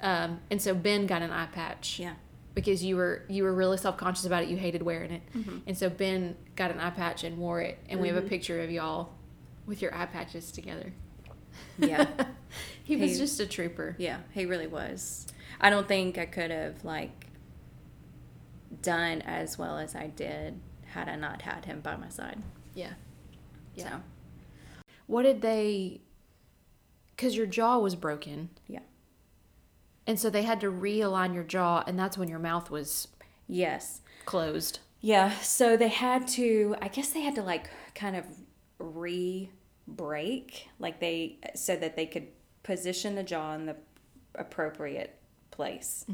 [0.00, 1.98] um, and so Ben got an eye patch.
[1.98, 2.14] yeah,
[2.54, 5.58] Because you were you were really self conscious about it, you hated wearing it, Mm-hmm.
[5.66, 8.60] and so Ben got an eye patch and wore it, and we have a picture
[8.62, 9.10] of y'all
[9.66, 10.92] with your eye patches together.
[11.78, 12.06] yeah,
[12.84, 13.94] he was just a trooper.
[13.98, 14.18] yeah.
[14.32, 15.26] He really was.
[15.60, 17.26] I don't think I could have like
[18.82, 22.42] done as well as I did had I not had him by my side.
[22.74, 22.92] Yeah.
[23.74, 23.90] Yeah.
[23.90, 24.00] So
[25.06, 26.00] What did they?
[27.14, 28.80] Because your jaw was broken, yeah,
[30.06, 33.08] and so they had to realign your jaw, and that's when your mouth was
[33.46, 34.00] yes.
[34.24, 34.80] closed.
[35.00, 38.24] Yeah, so they had to, I guess they had to like kind of
[38.78, 39.50] re
[39.86, 42.28] break, like they, so that they could
[42.62, 43.76] position the jaw in the
[44.34, 45.18] appropriate
[45.50, 46.06] place.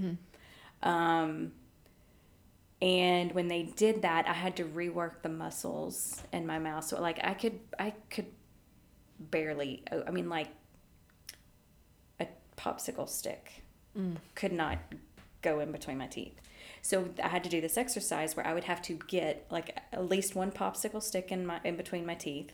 [0.83, 1.53] Um,
[2.83, 6.85] and when they did that, I had to rework the muscles in my mouth.
[6.85, 8.27] So like I could, I could
[9.21, 10.49] barely, I mean, like
[12.19, 13.63] a popsicle stick
[14.35, 14.79] could not
[15.43, 16.41] go in between my teeth.
[16.83, 20.09] So I had to do this exercise where I would have to get like at
[20.09, 22.53] least one popsicle stick in my in between my teeth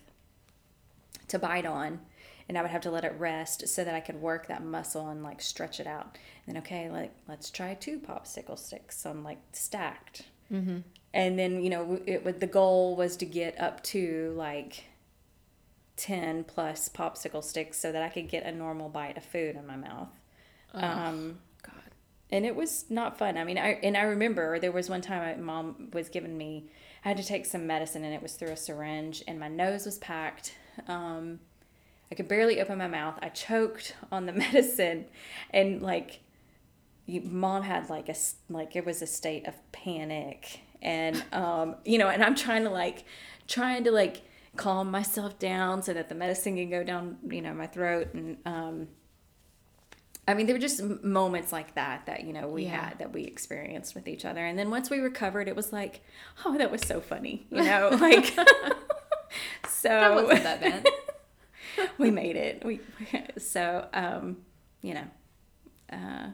[1.29, 2.01] to bite on,
[2.49, 5.09] and I would have to let it rest so that I could work that muscle
[5.09, 6.19] and like stretch it out.
[6.47, 9.01] And then okay, like let's try two popsicle sticks.
[9.01, 10.79] So I'm like stacked, mm-hmm.
[11.15, 14.85] and then you know it would the goal was to get up to like
[15.97, 19.67] 10 plus popsicle sticks so that I could get a normal bite of food in
[19.67, 20.09] my mouth.
[20.75, 21.75] Um, God.
[22.31, 23.39] and it was not fun.
[23.39, 26.67] I mean, I and I remember there was one time my mom was giving me,
[27.05, 29.87] I had to take some medicine and it was through a syringe and my nose
[29.87, 30.55] was packed.
[30.87, 31.41] Um,
[32.11, 33.19] I could barely open my mouth.
[33.23, 35.07] I choked on the medicine,
[35.51, 36.21] and like,
[37.07, 41.77] you, mom had like a s- like it was a state of panic, and um,
[41.85, 43.05] you know, and I'm trying to like,
[43.49, 44.23] trying to like
[44.57, 48.39] calm myself down so that the medicine can go down, you know, my throat, and
[48.47, 48.89] um,
[50.29, 52.87] I mean, there were just moments like that that you know we Yeah.
[52.89, 56.01] had that we experienced with each other, and then once we recovered, it was like,
[56.45, 58.27] oh, that was so funny, you know, like.
[59.69, 60.87] so That wasn't that bad.
[61.99, 62.65] we made it.
[62.65, 62.81] We
[63.39, 64.39] so um,
[64.83, 65.07] you know,
[65.93, 66.29] uh,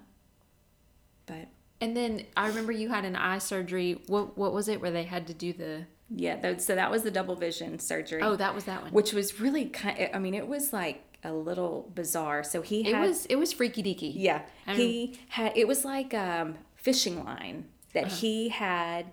[1.27, 1.49] but
[1.81, 4.01] And then I remember you had an eye surgery.
[4.07, 5.85] What what was it where they had to do the?
[6.15, 6.37] Yeah.
[6.41, 8.23] That, so that was the double vision surgery.
[8.23, 8.93] Oh, that was that one.
[8.93, 10.11] which was really kind.
[10.15, 12.43] I mean, it was like a little bizarre.
[12.45, 14.13] So he it was it was freaky deaky.
[14.15, 14.43] Yeah.
[14.67, 18.17] He had it was like um fishing line that Uh-huh.
[18.17, 19.07] he had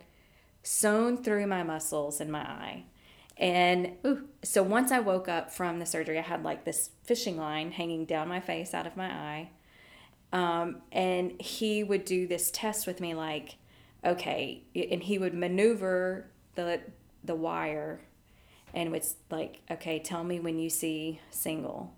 [0.64, 2.84] sewn through my muscles in my eye.
[3.38, 3.94] And
[4.44, 8.06] so once I woke up from the surgery, I had like this fishing line hanging
[8.06, 9.50] down my face out of my eye.
[10.34, 13.56] Um, and he would do this test with me, like,
[14.06, 16.30] okay, and he would maneuver
[16.66, 16.82] the
[17.24, 18.02] the wire,
[18.74, 21.94] and was like, okay, tell me when you see single,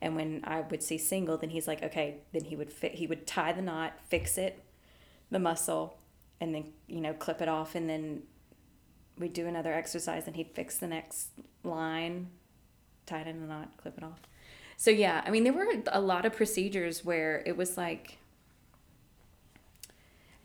[0.00, 3.06] and when I would see single, then he's like, okay, then he would fi- he
[3.06, 4.62] would tie the knot, fix it,
[5.30, 5.98] the muscle,
[6.40, 8.22] and then you know clip it off, and then
[9.18, 11.28] we'd do another exercise, and he'd fix the next
[11.64, 12.28] line,
[13.06, 14.20] tie it in a knot, clip it off.
[14.76, 18.18] So yeah, I mean there were a lot of procedures where it was like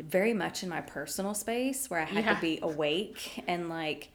[0.02, 2.36] very much in my personal space where I had Yeah.
[2.36, 4.10] to be awake and like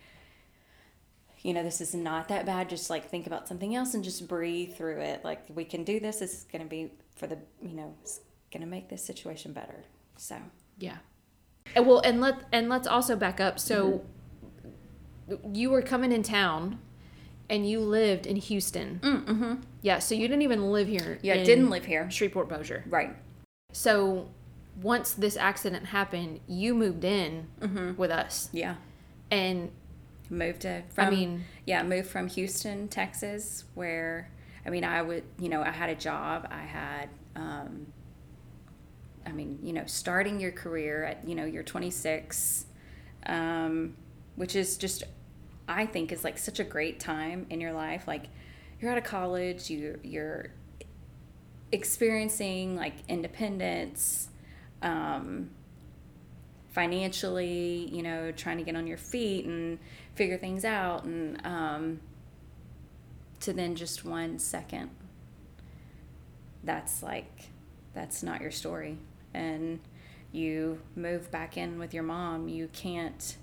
[1.43, 4.27] you know this is not that bad just like think about something else and just
[4.27, 7.39] breathe through it like we can do this this is going to be for the
[7.63, 8.21] you know it's
[8.53, 9.85] going to make this situation better
[10.17, 10.37] so
[10.79, 10.97] Yeah.
[11.75, 13.59] And well, and let and let's also back up.
[13.59, 14.05] So
[15.53, 16.79] you were coming in town,
[17.51, 19.01] and you lived in Houston.
[19.03, 19.55] mm-hmm.
[19.83, 19.99] Yeah.
[19.99, 21.19] So you didn't even live here.
[21.23, 22.85] yeah didn't live here Shreveport Bossier.
[22.89, 23.15] right
[23.73, 24.29] So
[24.83, 27.49] once this accident happened, you moved in
[27.97, 28.77] with us, yeah.
[29.31, 29.71] And
[30.29, 34.29] moved to from, I mean, yeah moved from houston texas where
[34.67, 36.49] i mean i would you know i had a job.
[36.51, 37.87] I had um,
[39.25, 42.67] i mean you know starting your career at you know you're 26
[43.27, 43.95] um,
[44.35, 45.05] which is just
[45.69, 48.07] i think is like such a great time in your life.
[48.09, 48.25] Like
[48.81, 49.71] you're out of college.
[49.71, 50.51] You you're
[51.73, 54.29] experiencing like independence
[54.83, 55.51] um,
[56.71, 59.79] financially, you know, trying to get on your feet and
[60.15, 62.01] figure things out, and um,
[63.41, 64.91] to then just one second,
[66.65, 67.51] that's like,
[67.95, 68.99] that's not your story.
[69.33, 69.81] And
[70.33, 73.37] you move back in with your mom, you can't.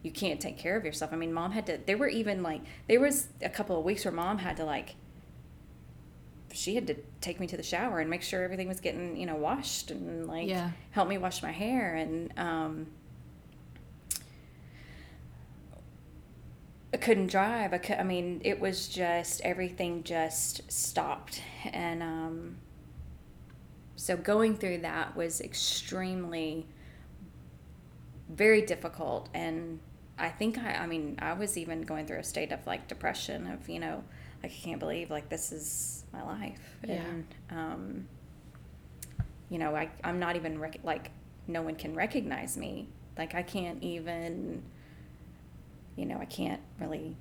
[0.00, 1.12] You can't take care of yourself.
[1.12, 1.80] I mean, mom had to.
[1.84, 4.94] There were even like there was a couple of weeks where mom had to like
[6.52, 9.26] she had to take me to the shower and make sure everything was getting you
[9.26, 10.70] know washed and like Yeah.
[10.92, 12.86] help me wash my hair and um
[16.92, 17.72] I couldn't drive.
[17.74, 22.56] I, could, I mean, it was just everything just stopped, and um,
[23.96, 26.66] so going through that was extremely,
[28.30, 29.28] very difficult.
[29.34, 29.80] And
[30.18, 33.46] I think I, I mean, I was even going through a state of like depression
[33.48, 34.02] of you know,
[34.42, 37.02] like I can't believe like this is my life, Yeah.
[37.04, 38.08] and um,
[39.50, 41.10] you know, I I'm not even rec- like
[41.46, 42.88] no one can recognize me.
[43.16, 44.62] Like I can't even
[45.96, 47.16] you know, I can't really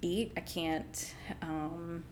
[0.00, 0.32] eat.
[0.36, 1.12] I can't
[1.42, 2.04] um,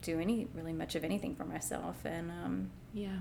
[0.00, 1.96] do any really much of anything for myself.
[2.06, 3.18] And um, yeah,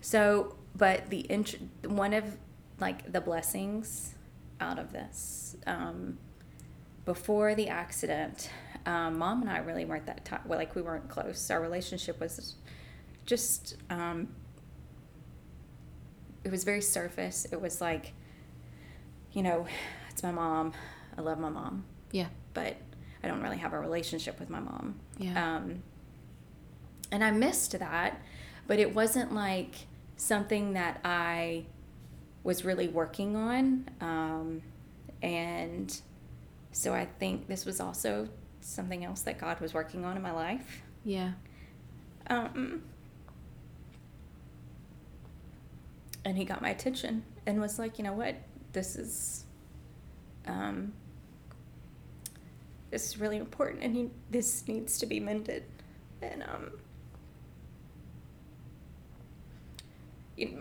[0.00, 2.24] so, but the int- one of
[2.80, 4.14] like the blessings
[4.60, 6.18] out of this um,
[7.04, 8.50] before the accident,
[8.86, 10.40] um, mom and I really weren't that time.
[10.46, 11.50] Well, like we weren't close.
[11.50, 12.56] Our relationship was
[13.26, 14.28] just um,
[16.44, 17.46] it was very surface.
[17.50, 18.12] It was like,
[19.32, 19.66] you know,
[20.10, 20.72] it's my mom.
[21.16, 22.76] I love my mom, yeah, but
[23.22, 24.98] I don't really have a relationship with my mom.
[25.18, 25.82] yeah, Um,
[27.10, 28.20] and I missed that,
[28.66, 29.74] but it wasn't like
[30.16, 31.66] something that I
[32.42, 33.88] was really working on.
[34.00, 34.62] Um,
[35.22, 36.00] and
[36.72, 38.28] so I think this was also
[38.64, 40.82] something else that God was working on in my life.
[41.04, 41.32] yeah,
[42.28, 42.82] Um,
[46.24, 48.36] and he got my attention and was like, you know what,
[48.72, 49.44] this is,
[50.46, 50.92] um,
[52.90, 55.64] this is really important, and he, this needs to be mended,
[56.20, 56.70] and um,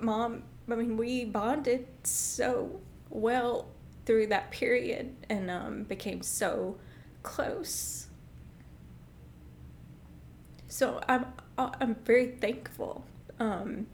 [0.01, 2.79] mom, I mean, we bonded so
[3.09, 3.67] well
[4.05, 6.77] through that period, and um, became so
[7.23, 8.07] close.
[10.67, 11.25] So I'm
[11.57, 13.03] I'm very thankful
[13.39, 13.87] um,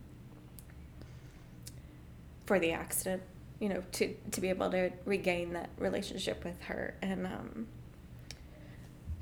[2.45, 3.23] for the accident,
[3.59, 7.67] you know, to to be able to regain that relationship with her, and um,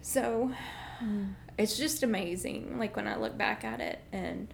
[0.01, 0.51] so
[1.57, 2.77] it's just amazing.
[2.77, 4.53] Like when I look back at it, and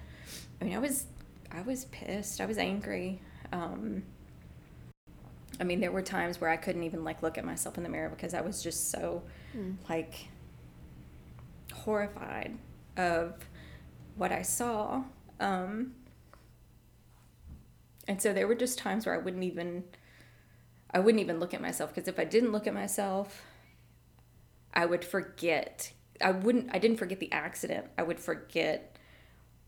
[0.59, 1.05] I mean, I was
[1.51, 3.19] I was pissed, I was angry.
[3.51, 4.03] Um,
[5.59, 7.89] I mean, there were times where I couldn't even like look at myself in the
[7.89, 9.23] mirror because I was just so
[9.55, 9.75] Mm.
[9.89, 10.27] like
[11.73, 12.57] horrified
[12.97, 13.33] of
[14.15, 15.03] what I saw.
[15.39, 15.93] Um,
[18.07, 19.83] and so there were just times where I wouldn't even
[20.93, 23.43] I wouldn't even look at myself because if I didn't look at myself,
[24.73, 25.91] I would forget.
[26.19, 27.87] I wouldn't I didn't forget the accident.
[27.97, 28.97] I would forget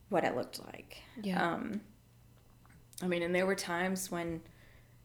[0.10, 1.02] what I looked like.
[1.22, 1.54] Yeah.
[1.54, 1.82] Um
[3.02, 4.42] I mean, and there were times when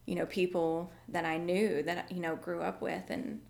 [0.07, 3.41] you know people that I knew that you know grew up with and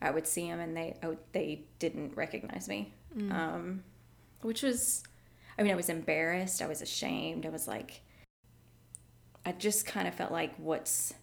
[0.00, 2.92] I would see them and they oh, they didn't recognize me.
[3.30, 3.82] Um
[4.42, 5.02] which was
[5.58, 6.60] I mean, I was embarrassed.
[6.60, 7.46] I was ashamed.
[7.46, 8.02] I was like,
[9.44, 11.14] I just kind of felt like, what's,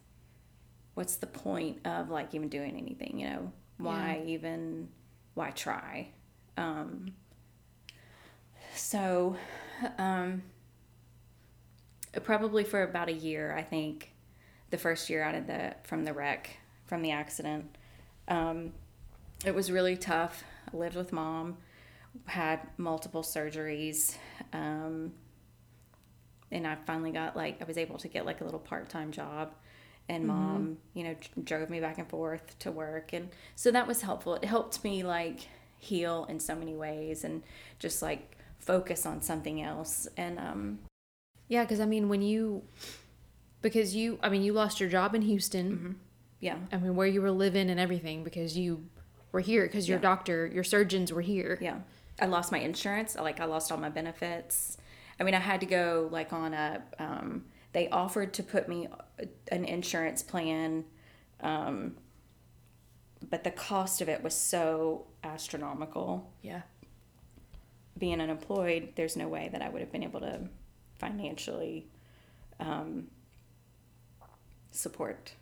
[0.96, 3.20] what's the point of like even doing anything?
[3.20, 4.32] You know, why Yeah.
[4.32, 4.90] even,
[5.36, 6.10] why try?
[6.58, 7.14] Um,
[8.76, 9.36] so,
[10.00, 10.42] um,
[12.24, 14.14] probably for about a year, I think,
[14.72, 17.78] the first year out of the from the wreck, from the accident,
[18.28, 18.74] um,
[19.46, 20.44] it was really tough.
[20.74, 21.58] I lived with mom,
[22.26, 24.16] had multiple surgeries,
[24.54, 25.14] um,
[26.52, 29.12] and I finally got like I was able to get like a little part time
[29.12, 29.54] job.
[30.10, 34.02] And mom, you know, drove me back and forth to work, and so that was
[34.02, 34.36] helpful.
[34.36, 35.48] It helped me like
[35.80, 37.42] heal in so many ways, and
[37.80, 40.08] just like focus on something else.
[40.18, 40.80] And um,
[41.48, 42.64] Yeah, because I mean, when you,
[43.62, 45.82] because you, I mean, you lost your job in Houston.
[46.44, 48.86] Yeah, I mean, where you were living and everything because you
[49.32, 50.02] were here because your Yeah.
[50.02, 51.58] doctor, your surgeons were here.
[51.62, 51.80] Yeah.
[52.20, 53.16] I lost my insurance.
[53.16, 54.78] Like I lost all my benefits.
[55.20, 56.84] I mean, I had to go like on a.
[57.00, 58.88] Um, they offered to put me
[59.52, 60.84] an insurance plan,
[61.40, 61.96] um,
[63.30, 66.30] but the cost of it was so astronomical.
[66.42, 66.64] Yeah.
[67.98, 70.50] Being unemployed, there's no way that I would have been able to
[71.00, 71.88] financially
[72.60, 73.08] um,
[74.72, 75.34] support,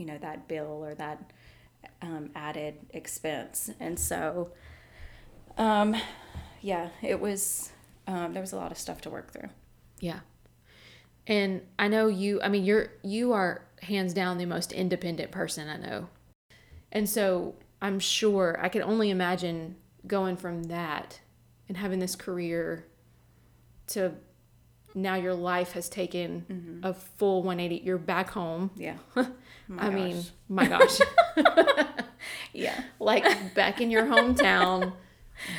[0.00, 1.30] you know, that bill or that
[2.00, 3.70] um, added expense.
[3.78, 4.50] And so,
[5.58, 5.94] um,
[6.62, 7.70] yeah, it was,
[8.06, 9.50] um, there was a lot of stuff to work through.
[10.00, 10.20] Yeah.
[11.26, 15.68] And I know you, I mean, you're, you are hands down the most independent person
[15.68, 16.08] I know.
[16.90, 19.76] And so I'm sure I can only imagine
[20.06, 21.20] going from that
[21.68, 22.86] and having this career
[23.88, 24.14] to
[24.94, 27.84] now your life has taken a full 180.
[27.84, 28.70] You're back home.
[28.76, 28.96] Yeah.
[29.78, 30.98] I mean, my gosh.
[32.52, 32.82] Yeah.
[32.98, 34.92] like back in your hometown,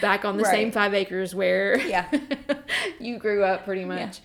[0.02, 0.52] back on the Right.
[0.52, 2.10] same five acres where Yeah.
[3.00, 4.20] you grew up pretty much.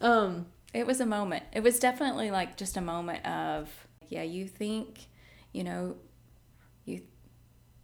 [0.00, 1.44] Um, It was a moment.
[1.52, 3.68] It was definitely like just a moment of,
[4.08, 5.06] yeah, you think,
[5.52, 5.96] you know,
[6.84, 7.02] you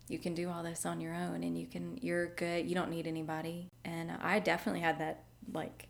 [0.09, 2.66] you can do all this on your own and you can you're good.
[2.68, 3.68] You don't need anybody.
[3.85, 5.89] And I definitely had that like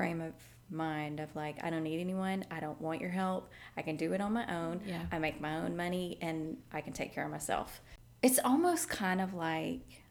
[0.00, 0.32] frame of
[0.70, 2.44] mind of like I don't need anyone.
[2.50, 3.50] I don't want your help.
[3.76, 4.80] I can do it on my own.
[4.86, 5.02] Yeah.
[5.10, 7.80] I make my own money and I can take care of myself.
[8.22, 10.02] It's almost kind of like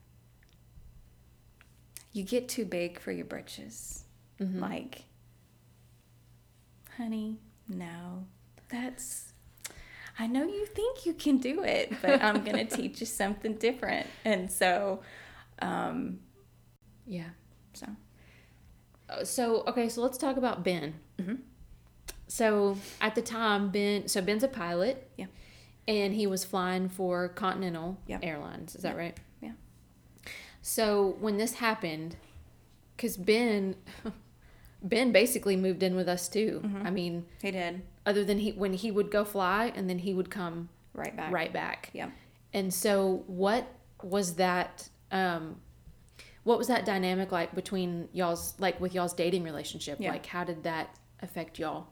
[2.12, 4.04] you get too big for your britches.
[4.40, 5.04] Like
[7.00, 8.26] honey, no,
[8.68, 9.32] that's,
[10.20, 13.54] I know you think you can do it, but I'm going to teach you something
[13.54, 14.08] different.
[14.26, 15.00] And so,
[15.62, 16.20] um,
[17.08, 17.30] yeah.
[17.74, 17.88] so,
[19.24, 20.96] So okay, so let's talk about Ben.
[22.28, 24.08] So at the time, Ben.
[24.08, 25.10] So Ben's a pilot.
[25.18, 25.26] Yeah.
[25.88, 28.20] And he was flying for Continental Yep.
[28.24, 28.76] Airlines.
[28.76, 29.18] Is that right?
[29.42, 29.54] yeah.
[30.62, 32.16] So when this happened,
[32.96, 33.76] because Ben,
[34.84, 36.62] Ben basically moved in with us too.
[36.84, 37.82] I mean, He did.
[38.06, 41.32] other than he when he would go fly and then he would come Right back.
[41.32, 41.90] right back.
[41.94, 42.10] Yeah.
[42.54, 43.68] And so what
[44.04, 45.56] was that um
[46.50, 50.00] what was that dynamic like between y'all's like with y'all's dating relationship?
[50.00, 50.10] Yeah.
[50.10, 51.86] Like how did that affect y'all?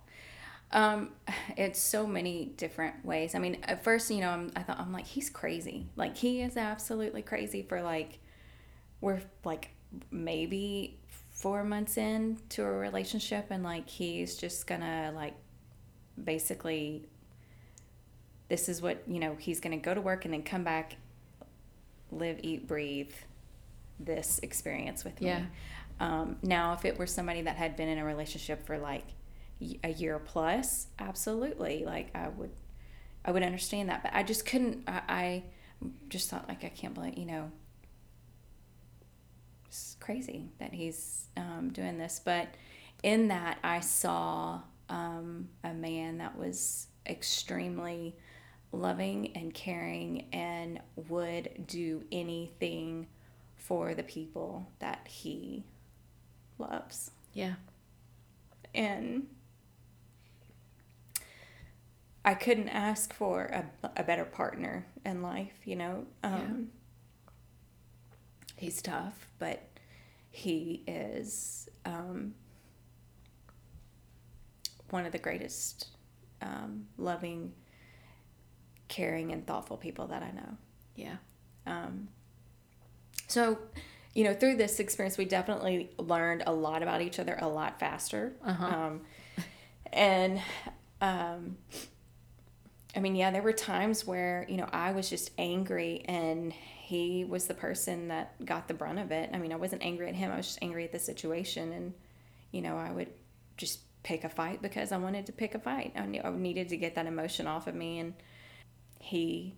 [0.71, 1.11] Um,
[1.57, 3.35] it's so many different ways.
[3.35, 5.85] I mean, at first, you know, I'm, I thought I'm like he's crazy.
[5.95, 8.17] Like he is absolutely crazy for like
[8.99, 9.69] we're like
[10.09, 10.97] maybe
[11.33, 15.35] four months into a relationship and like he's just gonna like
[16.21, 17.05] basically
[18.49, 20.95] this is what you know he's gonna go to work and then come back
[22.11, 23.13] live eat breathe
[23.99, 25.39] this experience with Yeah.
[25.39, 25.47] me
[25.99, 29.05] um, now if it were somebody that had been in a relationship for like
[29.83, 32.51] a year plus absolutely like i would
[33.25, 35.43] i would understand that but i just couldn't i, I
[36.09, 37.51] just thought like i can't believe you know
[39.67, 42.47] it's crazy that he's um, doing this but
[43.03, 48.15] in that i saw um, a man that was extremely
[48.71, 50.79] loving and caring and
[51.09, 53.07] would do anything
[53.67, 55.63] for the people that he
[56.57, 57.55] loves Yeah.
[58.73, 59.27] and
[62.23, 63.65] I couldn't ask for a,
[63.97, 66.05] a better partner in life, you know.
[66.23, 66.69] Um,
[68.57, 69.61] He's tough, but
[70.31, 72.33] he is um,
[74.89, 75.89] one of the greatest
[76.41, 77.53] um, loving,
[78.87, 80.57] caring, and thoughtful people that I know.
[80.95, 81.17] Yeah.
[81.67, 82.07] Um,
[83.27, 83.57] so,
[84.13, 87.79] you know, through this experience, we definitely learned a lot about each other a lot
[87.79, 88.33] faster.
[88.43, 88.65] Uh-huh.
[88.65, 89.01] Um,
[89.93, 90.41] and
[91.01, 91.57] um,
[92.95, 97.25] I mean, yeah, there were times where, you know, I was just angry and he
[97.25, 99.29] was the person that got the brunt of it.
[99.33, 101.73] I mean, I wasn't angry at him, I was just angry at the situation.
[101.73, 101.93] And,
[102.51, 103.09] you know, I would
[103.55, 105.93] just pick a fight because I wanted to pick a fight.
[105.95, 107.99] I, knew, I needed to get that emotion off of me.
[107.99, 108.13] And
[108.99, 109.55] he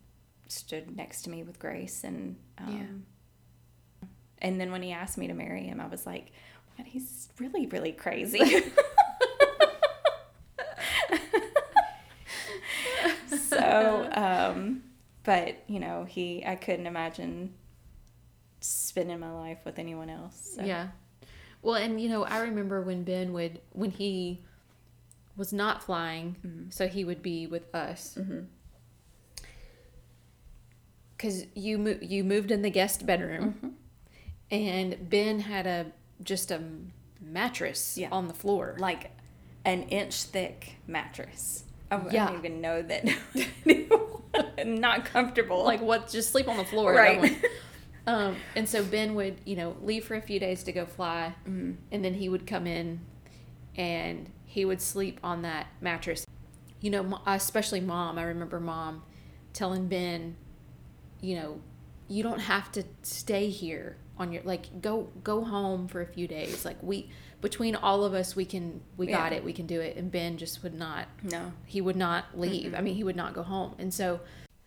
[0.47, 2.03] stood next to me with grace.
[2.03, 3.05] And, um,
[4.41, 6.31] and then when he asked me to marry him, I was like,
[6.77, 8.39] "Man, he's really, really crazy.
[13.49, 14.83] so, um,
[15.23, 17.53] but you know, he, I couldn't imagine
[18.61, 20.53] spending my life with anyone else.
[20.55, 20.63] So.
[20.63, 20.87] Yeah.
[21.61, 24.41] Well, and you know, I remember when Ben would when he
[25.35, 26.69] was not flying, mm-hmm.
[26.69, 28.17] so he would be with us.
[28.19, 28.41] Mm-hmm.
[31.15, 33.69] Because you mo- you moved in the guest bedroom, mm-hmm.
[34.52, 35.88] And Ben had a
[36.24, 36.62] just a
[37.22, 38.10] mattress Yeah.
[38.12, 38.76] on the floor.
[38.80, 39.12] like
[39.66, 41.64] an inch thick mattress.
[41.91, 42.28] I, I Yeah.
[42.28, 43.06] don't even know that.
[44.66, 45.64] not comfortable.
[45.64, 46.10] like what?
[46.10, 47.43] Just sleep on the floor, Right.
[48.08, 51.36] Um, and so Ben would, you know, leave for a few days to go fly,
[51.47, 51.74] Mm-hmm.
[51.91, 53.02] and then he would come in,
[53.76, 56.26] and he would sleep on that mattress.
[56.82, 58.18] You know, especially mom.
[58.18, 59.04] I remember mom
[59.54, 60.38] telling Ben,
[61.22, 61.62] you know,
[62.10, 66.28] you don't have to stay here on your like go go home for a few
[66.28, 66.66] days.
[66.66, 69.95] Like we between all of us, we can we got it, we can do it.
[69.95, 71.53] And Ben just would not no.
[71.66, 72.76] he would not leave.
[72.76, 73.76] I mean, he would not go home.
[73.80, 74.20] And so,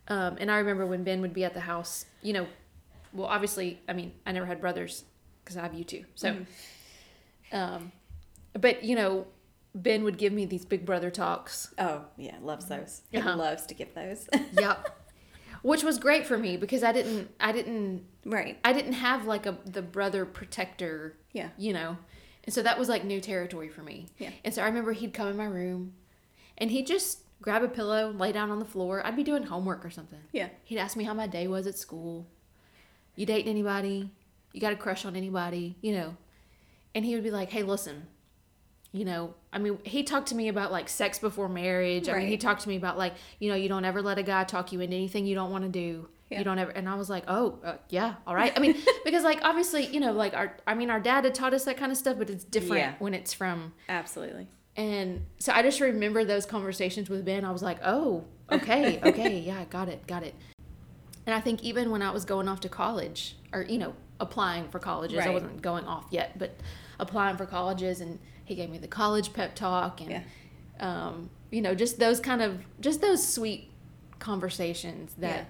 [0.09, 2.47] um, and I remember when Ben would be at the house, you know,
[3.13, 5.05] well, obviously, I mean, I never had brothers
[5.45, 6.05] because I have you two.
[6.15, 6.37] So,
[7.53, 7.93] um,
[8.55, 9.27] but you know,
[9.75, 11.75] Ben would give me these big brother talks.
[11.77, 13.03] Oh yeah, loves those.
[13.13, 13.37] Uh-huh.
[13.37, 14.29] loves to give those.
[14.53, 14.99] Yep.
[15.63, 18.59] Which was great for me because I didn't, I didn't, right.
[18.65, 21.17] I didn't have like a the brother protector.
[21.33, 21.51] Yeah.
[21.57, 21.97] You know,
[22.45, 24.07] and so that was like new territory for me.
[24.19, 24.31] Yeah.
[24.45, 25.95] And so I remember he'd come in my room,
[26.59, 29.05] and he'd just grab a pillow, lay down on the floor.
[29.05, 30.21] I'd be doing homework or something.
[30.33, 30.49] Yeah.
[30.65, 32.27] He'd ask me how my day was at school.
[33.15, 34.11] You dating anybody?
[34.53, 35.77] You got a crush on anybody?
[35.81, 36.17] You know.
[36.95, 38.07] And he would be like, "Hey, listen.
[38.93, 42.09] You know, I mean, he talked to me about like sex before marriage.
[42.11, 44.23] I mean, he talked to me about like, you know, you don't ever let a
[44.23, 46.09] guy talk you into anything you don't want to do.
[46.29, 46.39] Yeah.
[46.39, 46.71] You don't ever.
[46.71, 48.53] And I was like, oh, uh, yeah, all right.
[48.55, 51.55] I mean, because like obviously, you know, like our, I mean, our dad had taught
[51.55, 52.95] us that kind of stuff, but it's different Yeah.
[52.99, 54.47] when it's from Absolutely.
[54.77, 57.45] and so I just remember those conversations with Ben.
[57.47, 60.35] I was like, oh, okay, okay, yeah, got it, got it.
[61.27, 64.69] And I think even when I was going off to college, or, you know, applying
[64.69, 66.59] for colleges, I wasn't going off yet, but
[66.99, 70.23] applying for colleges, and he gave me the college pep talk, and, Yeah.
[70.81, 73.71] um, you know, just those kind of, just those sweet
[74.19, 75.45] conversations that, Yeah.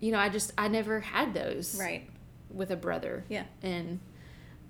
[0.00, 2.08] you know, I just, I never had those Right.
[2.50, 3.44] with a brother Yeah.
[3.62, 4.00] and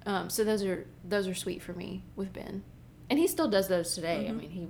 [0.07, 2.63] um, so those are those are sweet for me with Ben,
[3.09, 4.27] and he still does those today.
[4.29, 4.37] I Mm-hmm.
[4.39, 4.69] mean, he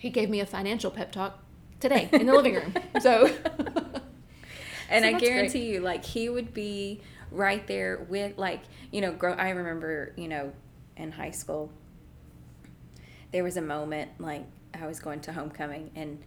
[0.00, 1.38] he gave me a financial pep talk
[1.78, 2.74] today in the living room.
[3.00, 3.26] So
[4.88, 9.12] And So I guarantee you, like he would be right there with, like you know,
[9.12, 9.34] grow.
[9.34, 10.52] I remember, you know,
[10.96, 11.70] in high school,
[13.32, 16.22] there was a moment like I was going to homecoming, and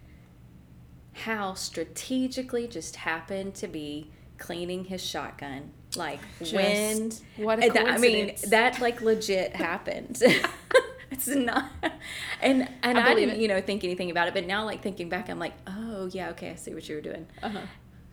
[1.13, 6.19] Hal strategically just happened to be cleaning his shotgun, like
[6.51, 7.11] when.
[7.37, 10.21] What a that- I mean, that like legit happened.
[11.11, 11.71] it's not,
[12.41, 13.41] and and I I, didn't, it.
[13.41, 14.33] you know, think anything about it.
[14.33, 17.01] But now, like thinking back, I'm like, oh yeah, okay, I see what you were
[17.01, 17.27] doing.
[17.41, 17.61] uh-huh.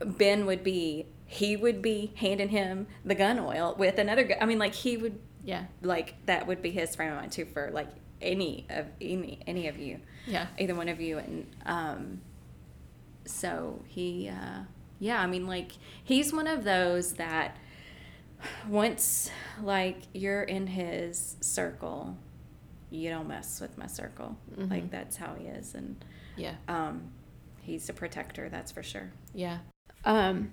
[0.05, 4.36] Ben would be he would be handing him the gun oil with another gun.
[4.40, 7.45] I mean, like he would yeah, like that would be his frame of mind too
[7.47, 7.88] for like
[8.20, 12.20] any of any any of you, yeah, either one of you, and um,
[13.24, 14.61] so he uh,
[14.99, 15.72] yeah, I mean like
[16.05, 17.57] he's one of those that
[18.68, 19.30] once
[19.62, 22.16] like you're in his circle,
[22.90, 24.36] you don't mess with my circle.
[24.57, 26.05] Like that's how he is, and
[26.36, 27.11] yeah, um,
[27.62, 29.12] he's a protector, that's for sure.
[29.34, 29.59] yeah.
[30.05, 30.53] Um,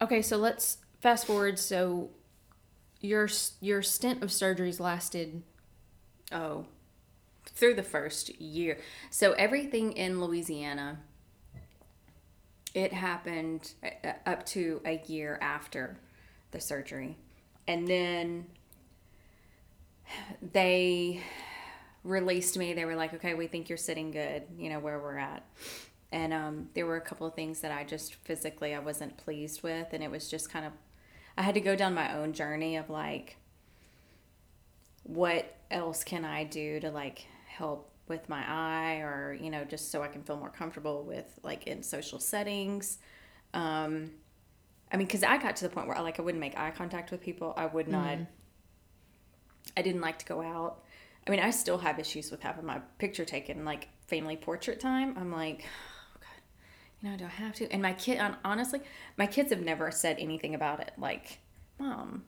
[0.00, 1.58] okay, so let's fast forward.
[1.58, 2.10] So
[3.00, 3.28] your
[3.60, 5.42] your stint of surgeries lasted.
[6.30, 6.66] Oh,
[7.46, 8.78] through the first year.
[9.10, 10.98] So everything in Louisiana,
[12.74, 15.98] it happened uh, up to a year after
[16.50, 17.16] the surgery.
[17.66, 18.46] And then
[20.52, 21.22] they
[22.04, 22.74] released me.
[22.74, 25.44] They were like, okay, we think you're sitting good, you know, where we're at.
[26.12, 29.62] And um, there were a couple of things that I just physically I wasn't pleased
[29.62, 29.88] with.
[29.92, 30.72] And it was just kind of,
[31.38, 33.36] I had to go down my own journey of like,
[35.04, 39.90] what else can I do to like help with my eye or you know just
[39.90, 42.98] so I can feel more comfortable with like in social settings.
[43.54, 44.10] Um
[44.90, 46.70] I mean cuz I got to the point where I like I wouldn't make eye
[46.70, 47.54] contact with people.
[47.56, 48.18] I would not
[49.76, 50.82] I didn't like to go out.
[51.26, 55.16] I mean I still have issues with having my picture taken like family portrait time.
[55.16, 55.64] I'm like
[57.02, 57.70] you know, do I have to?
[57.72, 58.80] And my kid, honestly,
[59.16, 60.92] my kids have never said anything about it.
[60.98, 61.38] Like,
[61.78, 62.24] mom,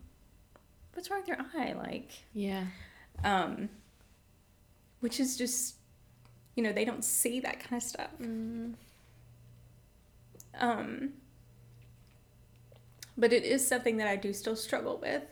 [0.95, 1.73] what's wrong with your eye?
[1.73, 2.66] Like, Yeah.
[3.25, 3.68] um,
[5.01, 5.77] which is just,
[6.55, 8.11] you know, they don't see that kind of stuff.
[10.59, 11.14] Um,
[13.16, 15.23] but it is something that I do still struggle with.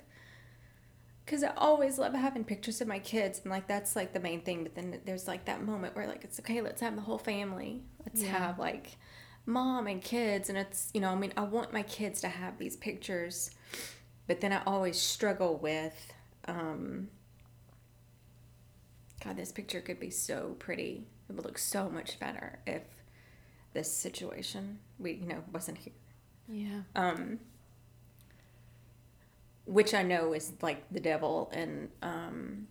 [1.26, 4.40] Cause I always love having pictures of my kids, and like that's like the main
[4.40, 4.62] thing.
[4.62, 7.82] But then there's like that moment where like it's okay, let's have the whole family.
[8.06, 8.30] Let's Yeah.
[8.30, 8.96] have like
[9.48, 12.58] mom and kids, and it's you know I mean I want my kids to have
[12.58, 13.50] these pictures,
[14.26, 16.12] but then I always struggle with,
[16.46, 17.08] um,
[19.24, 21.06] God, this picture could be so pretty.
[21.28, 22.82] It would look so much better if
[23.72, 25.94] this situation we you know wasn't here.
[26.48, 26.80] Yeah.
[26.94, 27.40] Um,
[29.66, 32.68] which I know is like the devil, and um,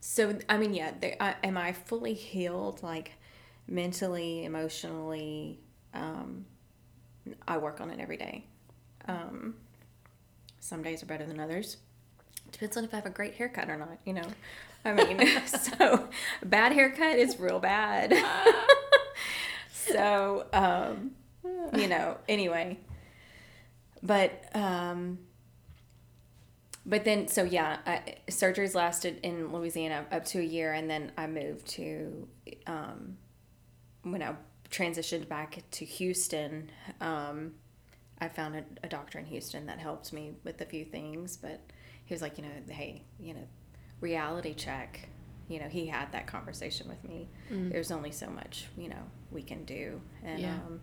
[0.00, 3.12] so I mean, yeah, there, I, am I fully healed, like
[3.66, 5.60] mentally, emotionally?
[5.92, 6.44] Um,
[7.46, 8.44] I work on it every day.
[9.06, 9.54] Um,
[10.60, 11.78] some days are better than others.
[12.52, 14.26] Depends on if I have a great haircut or not, you know.
[14.84, 16.08] I mean, so
[16.44, 18.14] bad haircut is real bad.
[19.72, 21.12] so, um,
[21.76, 22.78] you know, anyway.
[24.02, 25.18] But, um,
[26.86, 31.12] but then, so yeah, I, surgeries lasted in Louisiana up to a year, and then
[31.16, 32.28] I moved to,
[32.66, 33.16] um,
[34.04, 34.34] when I
[34.70, 37.54] transitioned back to Houston, um,
[38.18, 41.60] I found a, a doctor in Houston that helped me with a few things, but
[42.04, 43.46] he was like, you know, hey, you know,
[44.00, 45.08] reality check.
[45.48, 47.28] You know, he had that conversation with me.
[47.70, 50.54] There's only so much, you know, we can do, and Yeah.
[50.54, 50.80] um,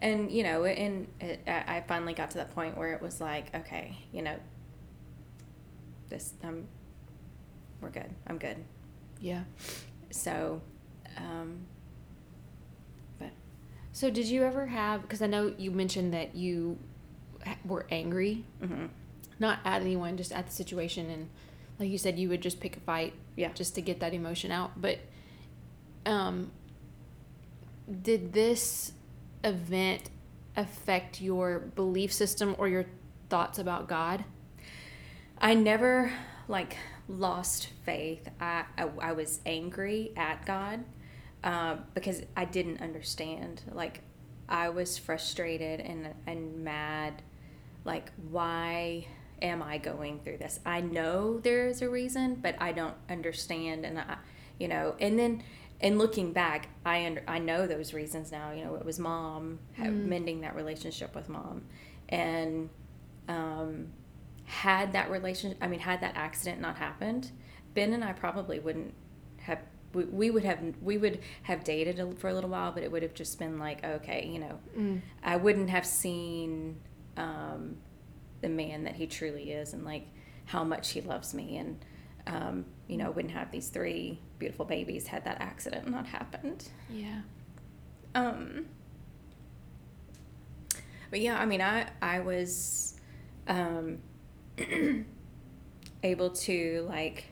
[0.00, 3.54] and you know, and it, I finally got to that point where it was like,
[3.54, 4.36] okay, you know,
[6.08, 6.66] this I'm,
[7.80, 8.10] we're good.
[8.26, 8.56] I'm good.
[9.20, 9.44] Yeah.
[10.10, 10.60] So,
[11.16, 11.60] um,
[13.92, 15.02] So did you ever have?
[15.02, 16.78] Because I know you mentioned that you
[17.64, 18.88] were angry, mhm.
[19.38, 21.28] not at anyone, just at the situation, and
[21.78, 23.52] like you said, you would just pick a fight, Yeah.
[23.52, 24.80] just to get that emotion out.
[24.80, 24.98] But,
[26.04, 26.50] um,
[28.02, 28.92] did this
[29.42, 30.10] event
[30.56, 32.84] affect your belief system or your
[33.28, 34.24] thoughts about God?
[35.38, 36.12] I never
[36.48, 36.76] like
[37.08, 38.28] lost faith.
[38.40, 40.84] I I, I was angry at God
[41.42, 43.62] uh, because I didn't understand.
[43.72, 44.00] Like
[44.48, 47.22] I was frustrated and and mad.
[47.84, 49.06] Like why
[49.42, 50.60] am I going through this?
[50.66, 53.84] I know there's a reason, but I don't understand.
[53.84, 54.16] And I,
[54.58, 55.42] you know, and then.
[55.82, 58.50] And looking back, I under, I know those reasons now.
[58.52, 61.62] You know, it was mom ha- mending that relationship with mom,
[62.10, 62.68] and
[63.28, 63.86] um,
[64.50, 67.30] had that relationship i mean had that accident not happened
[67.72, 68.92] ben and i probably wouldn't
[69.92, 72.90] we, we would have we would have dated a- for a little while but it
[72.92, 76.76] would have just been like okay you know i wouldn't have seen
[77.16, 77.76] um,
[78.40, 80.06] the man that he truly is and like
[80.46, 81.84] how much he loves me and
[82.26, 87.20] um, you know wouldn't have these three beautiful babies had that accident not happened Yeah.
[88.14, 88.66] um,
[91.10, 92.94] but yeah, I mean, I I was
[93.48, 93.98] um,
[96.04, 97.24] able to like.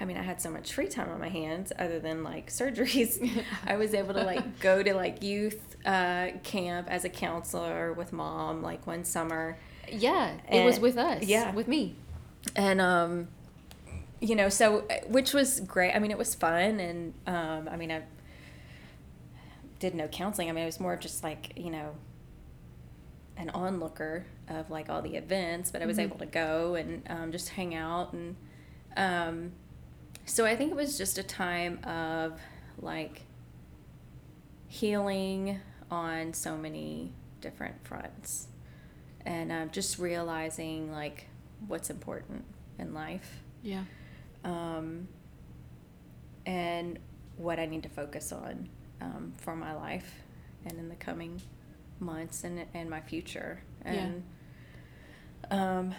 [0.00, 3.42] I mean, I had so much free time on my hands other than like surgeries.
[3.66, 8.12] I was able to like go to like youth uh, camp as a counselor with
[8.12, 9.56] mom like one summer
[9.90, 11.22] Yeah, it was with us.
[11.24, 11.52] yeah.
[11.52, 11.94] with me.
[12.54, 13.28] and um
[14.20, 17.76] you know so uh, which was great i mean it was fun and um i
[17.76, 18.00] mean i
[19.78, 21.90] did no counseling i mean it was more of just like you know
[23.36, 27.30] an onlooker of like all the events but i was able to go and um,
[27.30, 28.36] just hang out and
[28.96, 29.52] um
[30.26, 32.38] so i think it was just a time of
[32.80, 33.22] like
[34.68, 35.60] healing
[35.90, 38.48] on so many different fronts
[39.24, 41.26] and um, just realizing like
[41.66, 42.44] what's important
[42.78, 43.84] in life Yeah.
[44.44, 45.08] um,
[46.44, 46.98] and
[47.36, 48.68] what I need to focus on
[49.00, 50.22] um, for my life
[50.64, 51.40] and in the coming
[51.98, 53.62] months and and my future.
[53.84, 54.22] And
[55.50, 55.94] um,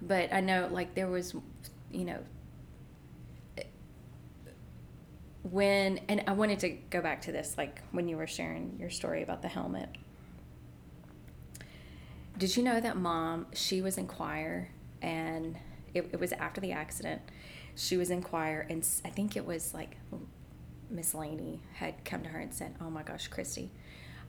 [0.00, 1.34] but I know like there was,
[1.90, 2.18] you know,
[5.50, 8.90] when and I wanted to go back to this like when you were sharing your
[8.90, 9.88] story about the helmet.
[12.36, 14.70] Did you know that mom, she was in choir
[15.00, 15.56] and
[15.94, 17.22] it, it was after the accident.
[17.76, 19.96] She was in choir and I think it was like
[20.90, 23.70] Miss Laney had come to her and said, Oh my gosh, Christy,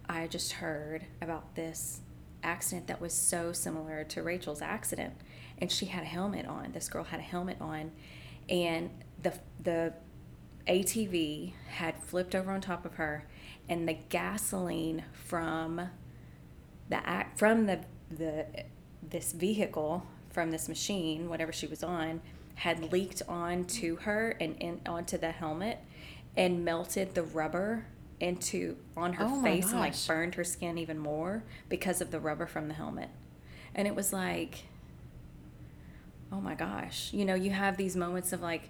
[0.08, 2.02] I just heard about this
[2.44, 5.16] accident that was so similar to Rachel's accident.
[5.58, 6.72] And she had a helmet on.
[6.74, 7.92] This girl had a helmet on.
[8.48, 8.92] And
[9.24, 9.94] the, the
[10.68, 13.26] ATV had flipped over on top of her,
[13.70, 15.90] and the gasoline from
[16.90, 18.46] the act from the the
[19.08, 22.22] this vehicle from this machine, whatever she was on,
[22.56, 25.80] had leaked onto her and in, onto the helmet,
[26.36, 27.86] and melted the rubber
[28.20, 32.20] into on her Oh face and like burned her skin even more because of the
[32.20, 33.10] rubber from the helmet.
[33.76, 34.66] And it was like,
[36.32, 38.70] oh my gosh, you know, you have these moments of like,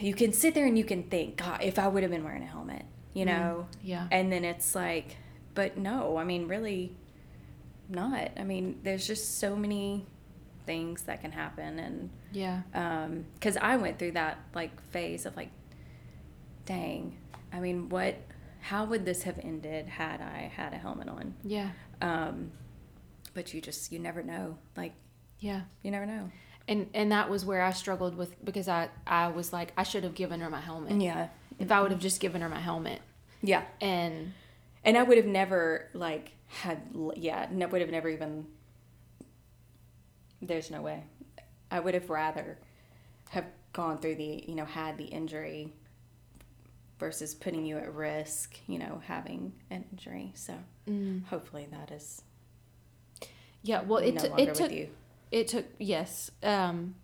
[0.00, 2.42] you can sit there and you can think, God, if I would have been wearing
[2.42, 3.66] a helmet, you know?
[3.82, 4.06] yeah.
[4.10, 5.16] And then it's like,
[5.54, 6.94] but no, I mean, really
[7.88, 8.30] not.
[8.38, 10.06] I mean, there's just so many
[10.66, 11.78] things that can happen.
[11.78, 12.62] And, Yeah.
[12.74, 15.50] um, cause I went through that like phase of like,
[16.64, 17.16] dang,
[17.52, 18.16] I mean, what,
[18.60, 21.34] how would this have ended had I had a helmet on?
[21.42, 21.70] Yeah.
[22.00, 22.52] Um,
[23.34, 24.58] but you just, you never know.
[24.76, 24.92] Like,
[25.38, 25.62] Yeah.
[25.82, 26.30] you never know.
[26.68, 30.04] And and that was where I struggled with because I I was like I should
[30.04, 31.00] have given her my helmet.
[31.00, 31.28] Yeah.
[31.58, 33.00] If I would have just given her my helmet
[33.42, 33.64] Yeah.
[33.80, 34.32] and
[34.84, 36.82] And I would have never like had
[37.16, 38.46] yeah, no, would have never even.
[40.40, 41.04] There's no way.
[41.70, 42.58] I would have rather
[43.30, 45.72] have gone through the you know had the injury
[46.98, 48.56] versus putting you at risk.
[48.66, 50.32] You know having an injury.
[50.34, 50.54] So
[50.88, 51.24] mm.
[51.26, 52.22] hopefully that is
[53.62, 54.88] yeah, well it no t- it took you.
[55.32, 56.94] It took yes um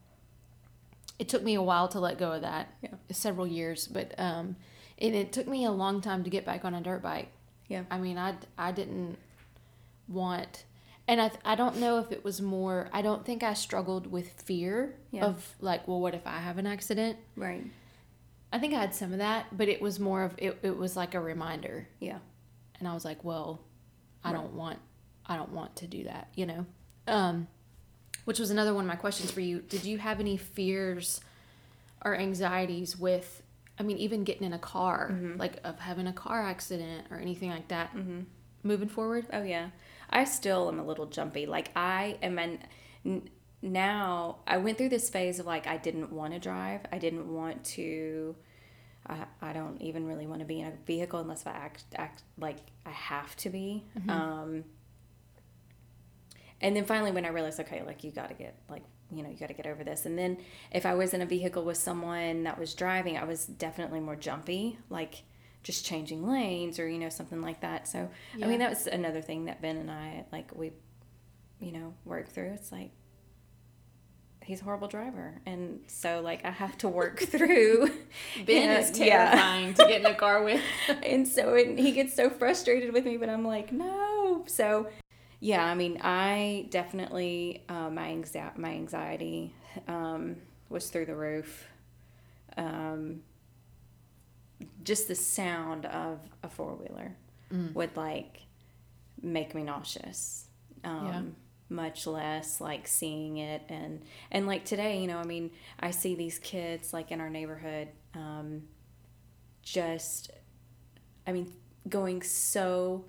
[1.19, 2.91] it took me a while to let go of that Yeah.
[3.11, 4.55] several years but um
[4.99, 7.31] and it took me a long time to get back on a dirt bike
[7.69, 7.83] Yeah.
[7.91, 9.19] i mean i i didn't
[10.09, 10.65] want
[11.07, 14.31] and i i don't know if it was more i don't think i struggled with
[14.43, 15.25] fear Yeah.
[15.27, 17.65] of like well what if i have an accident Right.
[18.53, 20.97] i think i had some of that but it was more of it, it was
[20.97, 22.19] like a reminder Yeah.
[22.79, 23.61] and I was like, well,
[24.25, 24.41] I Right.
[24.41, 24.79] don't want,
[25.27, 26.65] I don't want to do that, you know.
[27.09, 27.49] Um,
[28.29, 29.61] which was another one of my questions for you.
[29.61, 31.21] Did you have any fears
[32.05, 33.43] or anxieties with,
[33.79, 35.39] I mean, even getting in a car, Mm-hmm.
[35.39, 37.91] like of having a car accident or anything like that,
[38.63, 39.25] moving forward?
[39.33, 39.71] Oh yeah,
[40.11, 41.47] I still am a little jumpy.
[41.47, 42.59] Like I am an
[43.07, 43.31] n-
[43.63, 44.41] now.
[44.47, 46.83] I went through this phase of like I didn't want to drive.
[46.93, 48.37] I didn't want to.
[49.07, 52.23] I, I don't even really want to be in a vehicle unless I act act
[52.39, 53.85] like I have to be.
[54.09, 54.65] Um,
[56.61, 59.31] and then finally, when I realized, okay, like you got to get like you know
[59.31, 60.07] you got to get over this.
[60.07, 60.39] And then
[60.73, 64.17] if I was in a vehicle with someone that was driving, I was definitely more
[64.17, 65.23] jumpy, like
[65.63, 67.87] just changing lanes or you know something like that.
[67.89, 68.11] So
[68.43, 70.73] I mean that was another thing that Ben and I like we,
[71.61, 72.53] you know, worked through.
[72.53, 72.91] It's like
[74.43, 77.89] he's a horrible driver, and so like I have to work through.
[78.47, 79.31] Ben Yeah, is yeah.
[79.31, 80.63] terrifying to get in a car with.
[81.03, 84.45] and so it, he gets so frustrated with me, but I'm like, no.
[84.47, 84.89] So,
[85.41, 89.55] yeah, I mean, I definitely uh, my anxi- my anxiety
[89.87, 90.37] um,
[90.69, 91.67] was through the roof.
[92.57, 93.23] Um,
[94.83, 97.17] just the sound of a four wheeler
[97.75, 98.43] would like
[99.23, 100.47] make me nauseous.
[100.85, 101.23] Um, Yeah.
[101.71, 106.15] Much less like seeing it and and like today, you know, I mean, I see
[106.15, 107.89] these kids like in our neighborhood.
[108.15, 108.63] Um,
[109.63, 110.31] just
[111.27, 111.53] I mean,
[111.87, 113.05] going so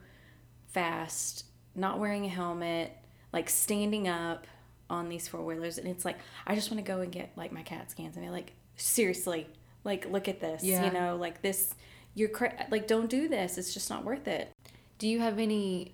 [0.68, 1.46] fast,
[1.76, 2.92] not wearing a helmet,
[3.34, 4.48] like standing up
[4.90, 6.18] on these four wheelers, and it's like
[6.48, 9.48] I just want to go and get like my CAT scans and be like, seriously,
[9.84, 10.86] like look at this, Yeah.
[10.86, 11.76] you know, like this,
[12.16, 13.58] you're cra- like don't do this.
[13.58, 14.52] It's just not worth it.
[14.98, 15.94] Do you have any,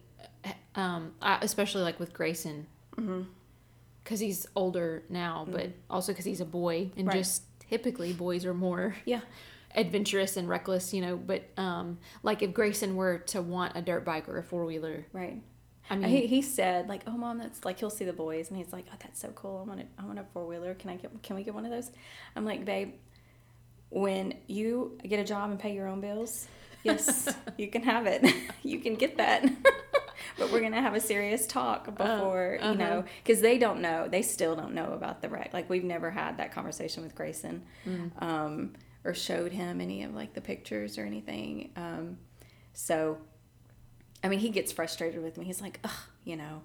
[0.76, 6.92] um, especially like with Grayson, because he's older now, but also because he's a boy,
[6.96, 7.18] and Right.
[7.18, 9.22] just typically boys are more Yeah,
[9.76, 11.18] adventurous and reckless, you know.
[11.18, 15.06] But um, like if Grayson were to want a dirt bike or a four wheeler,
[15.12, 15.42] right.
[15.90, 18.58] I mean, he, he said like, "Oh, mom, that's like he'll see the boys and
[18.58, 19.62] he's like, oh, that's so cool.
[19.64, 19.88] I want it.
[19.98, 20.74] I want a four wheeler.
[20.74, 21.22] Can I get?
[21.22, 21.92] Can we get one of those?"
[22.36, 22.94] I'm like, "Babe,
[23.90, 26.48] when you get a job and pay your own bills,
[26.84, 28.26] yes, you can have it.
[28.64, 29.46] you can get that."
[30.40, 34.08] but we're gonna have a serious talk before you know, because they don't know.
[34.08, 35.52] They still don't know about the wreck.
[35.54, 37.64] Like we've never had that conversation with Grayson,
[38.20, 38.74] um,
[39.04, 41.70] or showed him any of like the pictures or anything.
[41.76, 42.18] Um,
[42.74, 43.18] so
[44.26, 45.46] I mean, he gets frustrated with me.
[45.46, 45.92] He's like, ugh,
[46.24, 46.62] you know,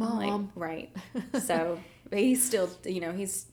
[0.00, 0.52] I'm like, Mom.
[0.54, 0.96] right.
[1.40, 3.46] So but he's still, you know, he's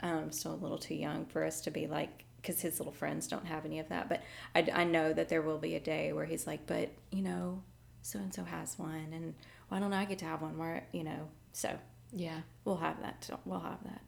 [0.00, 3.28] um, still a little too young for us to be like, because his little friends
[3.28, 4.08] don't have any of that.
[4.08, 4.22] But
[4.54, 7.62] I, I know that there will be a day where he's like, but, you know,
[8.02, 9.08] so and so has one.
[9.12, 9.34] And
[9.68, 10.56] why don't I get to have one?
[10.58, 11.76] Where, you know, so
[12.12, 13.28] yeah, we'll have that.
[13.44, 14.02] We'll have that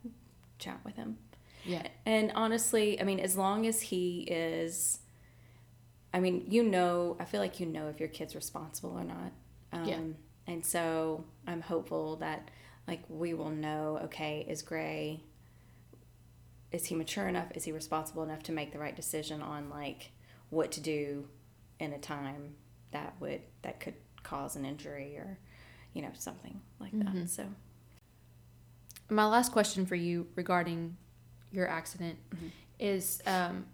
[0.58, 1.18] chat with him.
[1.64, 4.98] yeah, And honestly, I mean, as long as he is,
[6.12, 9.32] I mean, you know, I feel like you know if your kid's responsible or not.
[9.72, 9.98] Um, Yeah.
[10.46, 12.50] And so I'm hopeful that,
[12.88, 15.22] like, we will know okay, is Gray
[16.72, 17.48] is he mature enough?
[17.54, 20.10] Is he responsible enough to make the right decision on like
[20.50, 21.28] what to do
[21.78, 22.54] in a time
[22.92, 25.38] that would that could cause an injury or
[25.92, 27.28] you know something like that.
[27.28, 27.44] So
[29.10, 30.96] My last question for you regarding
[31.50, 32.18] your accident
[32.78, 33.66] is um,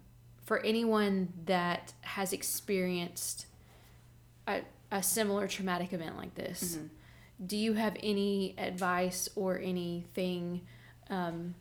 [0.49, 3.45] for anyone that has experienced
[4.47, 6.79] a, a similar traumatic event like this,
[7.45, 10.61] do you have any advice or anything
[11.11, 11.53] um,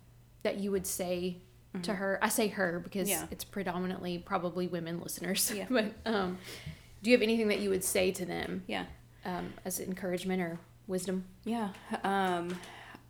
[0.43, 1.37] that you would say
[1.83, 2.19] to her?
[2.23, 3.27] I say her because Yeah.
[3.31, 5.53] it's predominantly probably women listeners.
[5.55, 5.67] Yeah.
[5.71, 6.39] but um,
[7.03, 8.87] do you have anything that you would say to them yeah.
[9.27, 11.27] um, as encouragement or wisdom?
[11.45, 11.69] Yeah,
[12.05, 12.59] um,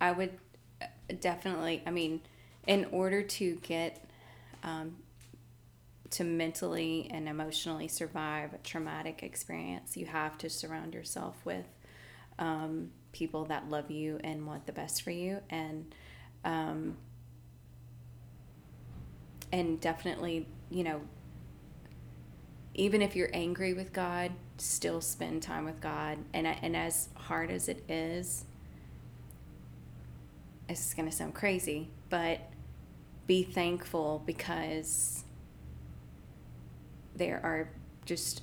[0.01, 0.37] I would
[0.81, 0.87] uh,
[1.21, 1.83] definitely.
[1.87, 2.19] I mean,
[2.67, 4.03] in order to get
[4.61, 4.97] um,
[6.11, 11.65] to mentally and emotionally survive a traumatic experience, you have to surround yourself with
[12.39, 15.93] um, people that love you and want the best for you, and
[16.45, 16.97] um,
[19.51, 21.01] and definitely, you know,
[22.75, 26.17] even if you're angry with God, still spend time with God.
[26.33, 28.45] And and as hard as it is,
[30.67, 32.39] it's going to sound crazy, but
[33.27, 35.23] be thankful because
[37.19, 37.69] there are
[38.05, 38.41] just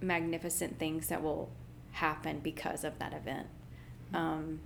[0.00, 1.50] magnificent things that will
[1.92, 3.46] happen because of that event.
[4.14, 4.60] Um,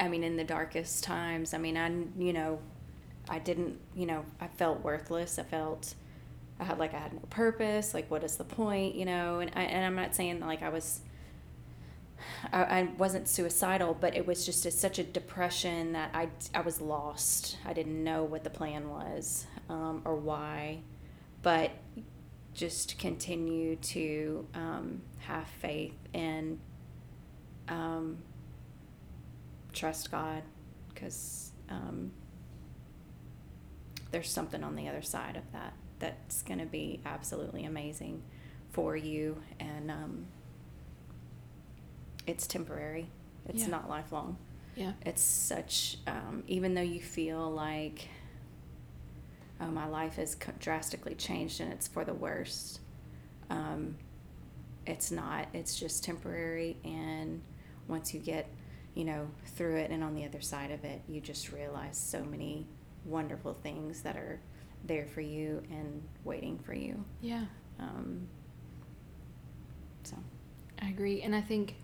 [0.00, 1.88] I mean, in the darkest times, I mean, I,
[2.18, 2.58] you know,
[3.28, 5.38] I didn't, you know, I felt worthless.
[5.38, 5.94] I felt,
[6.58, 7.94] I had like I had no purpose.
[7.94, 9.40] Like, what is the point, you know?
[9.40, 11.00] And I, and I'm not saying like I was,
[12.52, 16.60] I, I wasn't suicidal, but it was just a, such a depression that I, I
[16.60, 17.58] was lost.
[17.64, 20.80] I didn't know what the plan was um, or why,
[21.42, 21.72] but
[22.54, 26.58] just continue to um, have faith and
[27.68, 28.18] um,
[29.72, 30.42] trust God
[30.92, 32.12] because um,
[34.10, 38.22] there's something on the other side of that that's going to be absolutely amazing
[38.70, 40.26] for you and um,
[42.26, 43.08] it's temporary
[43.48, 43.68] it's Yeah.
[43.68, 44.36] not lifelong
[44.76, 44.92] Yeah.
[45.04, 48.08] it's such um, even though you feel like
[49.60, 52.80] oh my life has drastically changed and it's for the worst
[53.50, 53.96] um,
[54.86, 57.42] it's not it's just temporary and
[57.88, 58.48] once you get
[58.94, 62.22] you know through it and on the other side of it you just realize so
[62.24, 62.66] many
[63.04, 64.40] wonderful things that are
[64.84, 67.44] there for you and waiting for you Yeah.
[67.78, 68.26] um,
[70.04, 70.16] so
[70.80, 71.22] I agree.
[71.22, 71.76] And I think,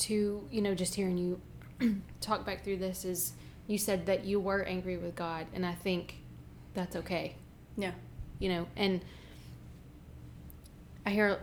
[0.00, 1.40] to, you know, just hearing you
[2.20, 3.32] talk back through this is
[3.66, 5.46] you said that you were angry with God.
[5.54, 6.16] And I think
[6.74, 7.36] that's okay,
[7.76, 7.92] yeah
[8.38, 8.66] you know.
[8.76, 9.02] And
[11.04, 11.42] I hear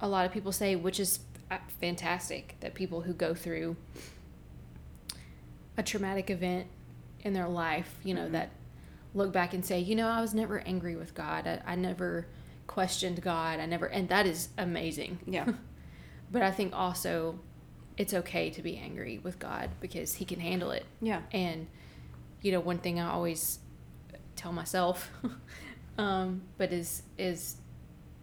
[0.00, 1.20] a lot of people say, which is
[1.50, 3.76] uh, fantastic, that people who go through
[5.76, 6.66] a traumatic event
[7.20, 8.32] in their life, you know, Mhm.
[8.32, 8.50] that
[9.14, 11.46] look back and say, you know, I was never angry with God.
[11.46, 12.26] I, I never
[12.66, 13.58] questioned God.
[13.60, 15.18] I never, and that is amazing.
[15.26, 15.52] yeah
[16.30, 17.40] But I think also
[17.98, 20.86] it's okay to be angry with God because He can handle it.
[21.02, 21.66] yeah And,
[22.40, 23.58] you know, one thing I always
[24.36, 25.10] tell myself,
[25.98, 27.56] um, but is is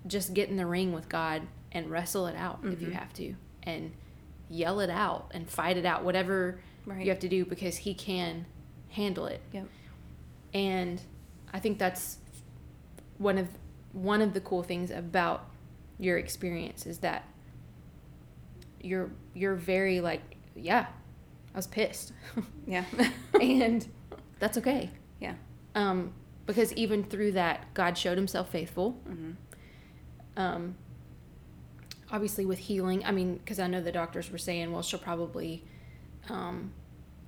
[0.08, 2.94] just get in the ring with God and wrestle it out if you Mhm.
[2.94, 3.92] have to, and
[4.50, 7.94] yell it out and fight it out, whatever right you have to do because He
[7.94, 8.46] can
[8.90, 9.42] handle it.
[9.52, 9.68] yep
[10.54, 11.02] And
[11.52, 12.20] I think that's
[13.18, 13.50] one of
[13.92, 15.50] one of the cool things about
[16.00, 17.26] your experience is that
[18.86, 20.22] you're you're very like
[20.56, 20.86] yeah
[21.54, 22.12] I was pissed.
[22.68, 22.84] Yeah.
[23.40, 23.88] And
[24.40, 24.90] that's okay.
[25.20, 25.36] Yeah.
[25.76, 26.14] Um
[26.46, 29.00] because even through that God showed himself faithful.
[29.10, 29.32] Mm-hmm.
[30.38, 30.76] um
[32.12, 35.64] obviously with healing I mean because I know the doctors were saying well she'll probably
[36.30, 36.72] um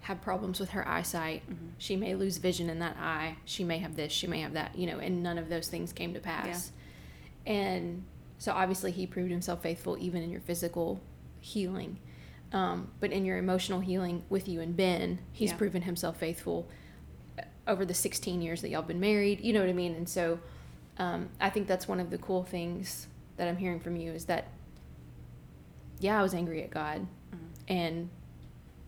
[0.02, 1.44] have problems with her eyesight.
[1.50, 1.72] Mhm.
[1.78, 3.36] she may lose vision in that eye.
[3.46, 5.92] She may have this she may have that you know and none of those things
[5.94, 6.72] came to pass.
[7.46, 7.54] Yeah.
[7.54, 8.04] and
[8.40, 11.02] so obviously he proved himself faithful even in your physical
[11.40, 12.00] healing
[12.54, 15.58] um, but in your emotional healing with you and ben he's Yeah.
[15.58, 16.68] proven himself faithful
[17.38, 20.08] uh, over the 16 years that y'all been married you know what i mean and
[20.08, 20.40] so
[20.98, 23.08] um, i think that's one of the cool things
[23.38, 24.48] that i'm hearing from you is that
[26.00, 27.38] yeah i was angry at god Mhm.
[27.68, 28.10] and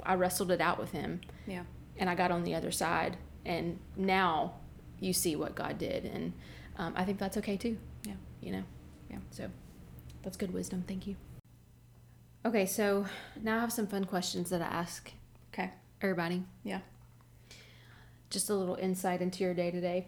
[0.04, 1.64] i wrestled it out with him yeah
[1.98, 4.54] and I got on the other side, and now
[5.02, 6.32] you see what God did, and
[6.78, 7.78] um, I think that's okay too.
[8.06, 8.14] Yeah.
[8.40, 8.64] you know.
[9.12, 9.18] Yeah.
[9.32, 9.50] So
[10.24, 10.86] that's good wisdom.
[10.88, 11.18] Thank you.
[12.46, 13.06] Okay, so
[13.42, 15.12] now I have some fun questions that I ask
[15.54, 15.72] okay
[16.02, 16.44] everybody.
[16.64, 16.80] yeah
[18.30, 20.08] Just a little insight into your day to day.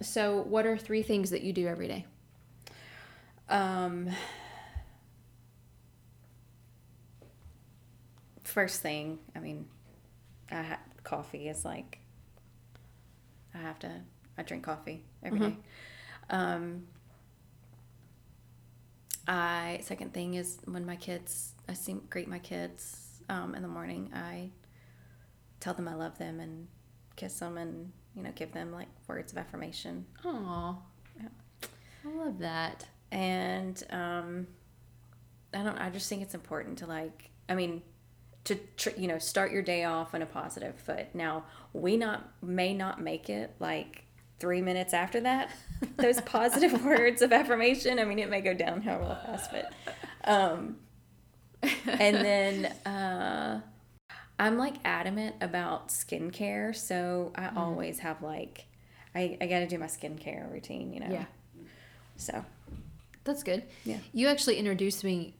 [0.00, 2.06] So, what are three things that you do every day?
[3.48, 4.08] Um,
[8.44, 9.66] first thing, I mean,
[10.50, 11.98] I ha- coffee is like
[13.54, 13.90] I have to.
[14.36, 15.56] I drink coffee every day.
[16.30, 16.84] Um,
[19.28, 23.68] I second thing is when my kids, I see greet my kids um, in the
[23.68, 24.10] morning.
[24.14, 24.50] I
[25.60, 26.66] tell them I love them and
[27.16, 30.06] kiss them and you know give them like words of affirmation.
[30.24, 30.76] Aw.
[31.20, 31.28] Yeah.
[32.06, 32.86] I love that.
[33.10, 34.46] and um
[35.54, 37.80] i don't i just think it's important to like i mean
[38.44, 42.28] to tr- you know start your day off on a positive foot now we not
[42.42, 44.04] may not make it like
[44.40, 45.50] three minutes after that
[45.96, 49.72] those positive words of affirmation i mean it may go downhill real fast but
[50.24, 50.76] um
[51.86, 53.60] and then uh
[54.38, 58.66] i'm like adamant about skincare so i always have like
[59.14, 61.24] i i gotta do my skincare routine you know Yeah.
[62.16, 62.44] so
[63.24, 63.64] That's good.
[63.84, 63.98] Yeah.
[64.14, 65.34] You actually introduced me,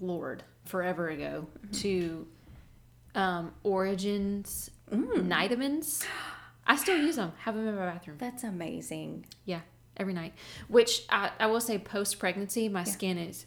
[0.00, 1.48] Lord, forever ago
[1.82, 2.24] to
[3.16, 6.04] um, Origins Night-A-Mins.
[6.70, 7.32] I still use them.
[7.38, 8.16] Have them in my bathroom.
[8.18, 9.26] That's amazing.
[9.44, 9.60] Yeah,
[9.96, 10.34] every night.
[10.68, 13.46] Which I, I will say, post pregnancy, my skin is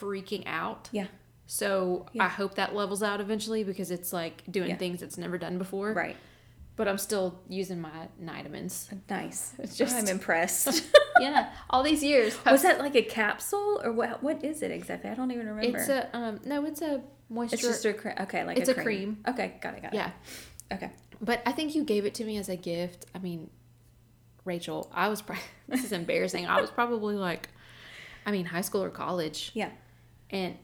[0.00, 0.88] freaking out.
[0.92, 1.06] Yeah.
[1.46, 2.24] So Yeah.
[2.24, 4.76] I hope that levels out eventually because it's like doing Yeah.
[4.76, 5.92] things it's never done before.
[5.92, 6.16] Right.
[6.74, 8.88] But I'm still using my Night-A-Mins.
[9.10, 9.52] Nice.
[9.58, 10.82] It's just- I'm impressed.
[11.20, 12.34] yeah, all these years.
[12.46, 14.22] Was that like a capsule or what?
[14.22, 15.10] What is it exactly?
[15.10, 15.78] I don't even remember.
[15.78, 17.54] It's a um no, it's a moisture.
[17.56, 18.14] It's just a cream.
[18.20, 19.18] Okay, like It's a a cream.
[19.28, 19.82] Okay, got it.
[19.82, 19.96] Got it.
[19.96, 20.10] yeah.
[20.72, 20.90] Okay.
[21.22, 23.06] But I think you gave it to me as a gift.
[23.14, 23.48] I mean,
[24.44, 25.36] Rachel, I was pro-
[25.68, 26.46] this is embarrassing.
[26.46, 27.48] I was probably like,
[28.26, 29.70] I mean, high school or college, Yeah.
[30.30, 30.56] and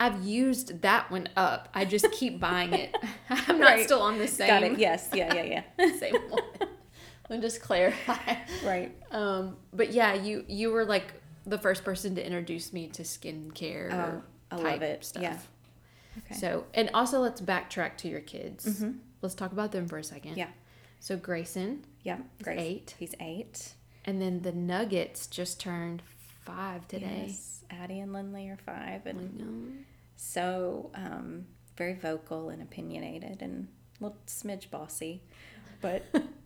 [0.00, 1.68] I've used that one up.
[1.74, 2.96] I just keep buying it.
[3.30, 3.84] I'm not Right.
[3.84, 4.78] still on the same Got it.
[4.78, 5.08] Yes.
[5.14, 5.34] Yeah.
[5.34, 5.62] Yeah.
[5.78, 5.96] Yeah.
[5.98, 6.42] same one.
[7.28, 8.16] Let me just clarify.
[8.64, 8.94] right.
[9.10, 11.14] Um, but yeah, you you were like
[11.46, 13.92] the first person to introduce me to skincare.
[13.92, 15.04] Oh, I love it.
[15.04, 15.22] Stuff.
[15.22, 15.38] Yeah.
[16.18, 16.34] Okay.
[16.34, 18.84] So, and also let's backtrack to your kids.
[19.22, 20.36] Let's talk about them for a second.
[20.36, 20.48] Yeah.
[21.00, 22.18] So Grayson, Yeah.
[22.42, 22.58] Great.
[22.58, 22.94] eight.
[22.98, 23.72] He's eight.
[24.04, 26.02] and then the Nuggets just turned
[26.44, 27.26] five today.
[27.28, 27.64] Yes.
[27.70, 29.72] Addie and Lindley are five, and know.
[30.16, 31.46] so um,
[31.76, 33.68] very vocal and opinionated, and
[34.00, 35.22] a little smidge bossy,
[35.80, 36.02] but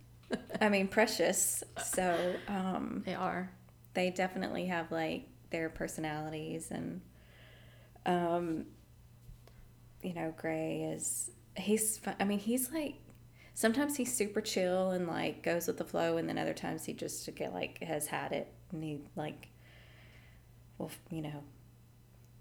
[0.61, 1.65] I mean precious.
[1.85, 3.51] So um, They are.
[3.95, 7.01] they definitely have like their personalities and
[8.05, 8.67] um
[10.03, 12.95] you know gray is he's i mean he's like
[13.55, 16.93] sometimes he's super chill and like goes with the flow and then other times he
[16.93, 19.49] just get like has had it and he like
[20.79, 21.43] will you know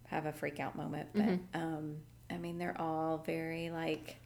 [0.08, 1.08] have a freak out moment.
[1.14, 1.98] But um
[2.30, 4.18] i mean they're all very like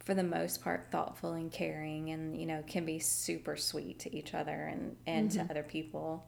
[0.00, 4.14] for the most part thoughtful and caring and you know can be super sweet to
[4.14, 6.26] each other and and to other people.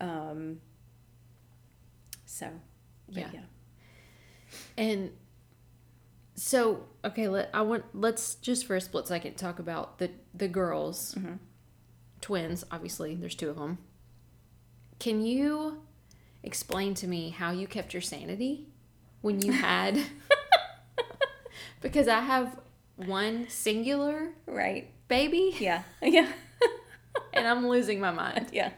[0.00, 0.60] Um
[2.26, 2.48] so
[3.08, 3.28] Yeah.
[3.32, 3.40] yeah.
[4.76, 5.12] And
[6.34, 10.48] so, okay, let I want let's just for a split second talk about the the
[10.48, 11.34] girls, mm-hmm.
[12.20, 12.64] twins.
[12.70, 13.78] Obviously, there's two of them.
[14.98, 15.82] Can you
[16.42, 18.68] explain to me how you kept your sanity
[19.20, 20.00] when you had?
[21.80, 22.58] because I have
[22.96, 26.30] one singular right baby, yeah yeah
[27.32, 28.48] and I'm losing my mind.
[28.52, 28.70] yeah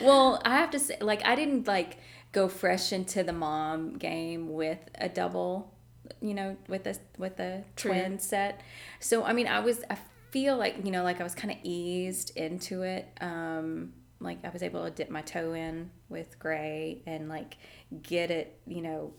[0.00, 1.98] well i have to say like i didn't like
[2.32, 5.73] go fresh into the mom game with a double
[6.20, 7.92] you know with a with a True.
[7.92, 8.60] twin set
[9.00, 9.98] so i mean i was i
[10.30, 14.48] feel like you know like i was kind of eased into it um like i
[14.50, 17.56] was able to dip my toe in with gray and like
[18.02, 19.12] get it you know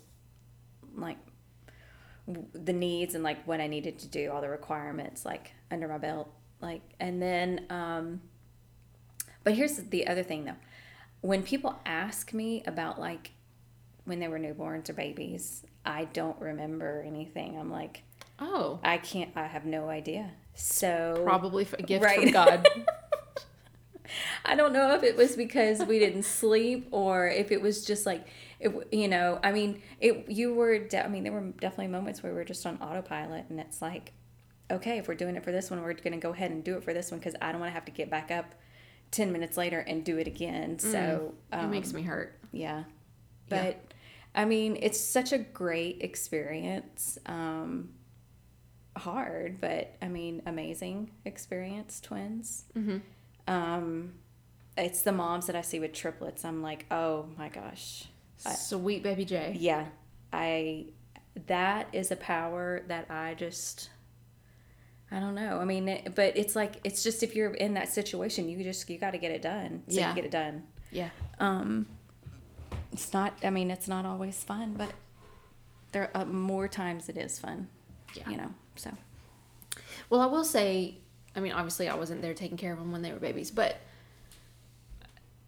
[0.95, 1.18] like
[2.53, 5.97] the needs and like what i needed to do all the requirements like under my
[5.97, 6.30] belt
[6.61, 8.19] like and then um
[9.45, 10.57] but here's the other thing though.
[11.22, 13.31] When people ask me about like
[14.03, 17.57] when they were newborns or babies, I don't remember anything.
[17.57, 18.03] I'm like,
[18.40, 20.32] Oh, I can't, I have no idea.
[20.56, 22.24] So probably a gift Right.
[22.24, 22.68] from God.
[24.45, 28.06] I don't know if it was because we didn't sleep or if it was just
[28.06, 28.28] like,
[28.60, 32.22] it, you know, I mean, it, you were, de- I mean, there were definitely moments
[32.22, 34.14] where we were just on autopilot and it's like,
[34.70, 36.78] okay, if we're doing it for this one, we're going to go ahead and do
[36.78, 38.53] it for this one because I don't want to have to get back up
[39.12, 40.78] 10 minutes later and do it again.
[40.78, 42.38] So, it um, makes me hurt.
[42.52, 42.84] Yeah.
[43.49, 43.74] Yeah.
[44.36, 47.18] I mean, it's such a great experience.
[47.26, 47.90] Um,
[48.98, 52.66] hard, but I mean, amazing experience, twins.
[52.76, 53.02] Mhm.
[53.48, 54.14] Um,
[54.78, 56.44] it's the moms that I see with triplets.
[56.45, 58.06] I'm like, oh my gosh.
[58.38, 59.56] Sweet baby J.
[59.57, 59.86] Yeah.
[60.34, 60.88] I,
[61.48, 63.90] that is a power that I just,
[65.12, 65.60] I don't know.
[65.60, 68.90] I mean, it, but it's like, it's just if you're in that situation, you just,
[68.90, 69.84] you got to get it done.
[69.88, 70.10] So Yeah.
[70.10, 71.10] you get it done Yeah.
[71.40, 71.86] um
[72.95, 74.91] it's not i mean it's not always fun but
[75.91, 77.67] there are more times it is fun
[78.15, 78.30] Yeah.
[78.30, 78.91] you know so
[80.09, 80.97] Well, I will say,
[81.35, 83.77] I mean, obviously, I wasn't there taking care of them when they were babies, but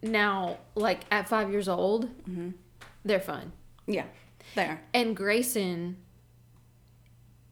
[0.02, 2.50] now, like at five years old, mm-hmm.
[3.06, 3.52] they're fun.
[3.86, 4.06] Yeah,
[4.56, 4.82] there.
[4.94, 5.98] And Grayson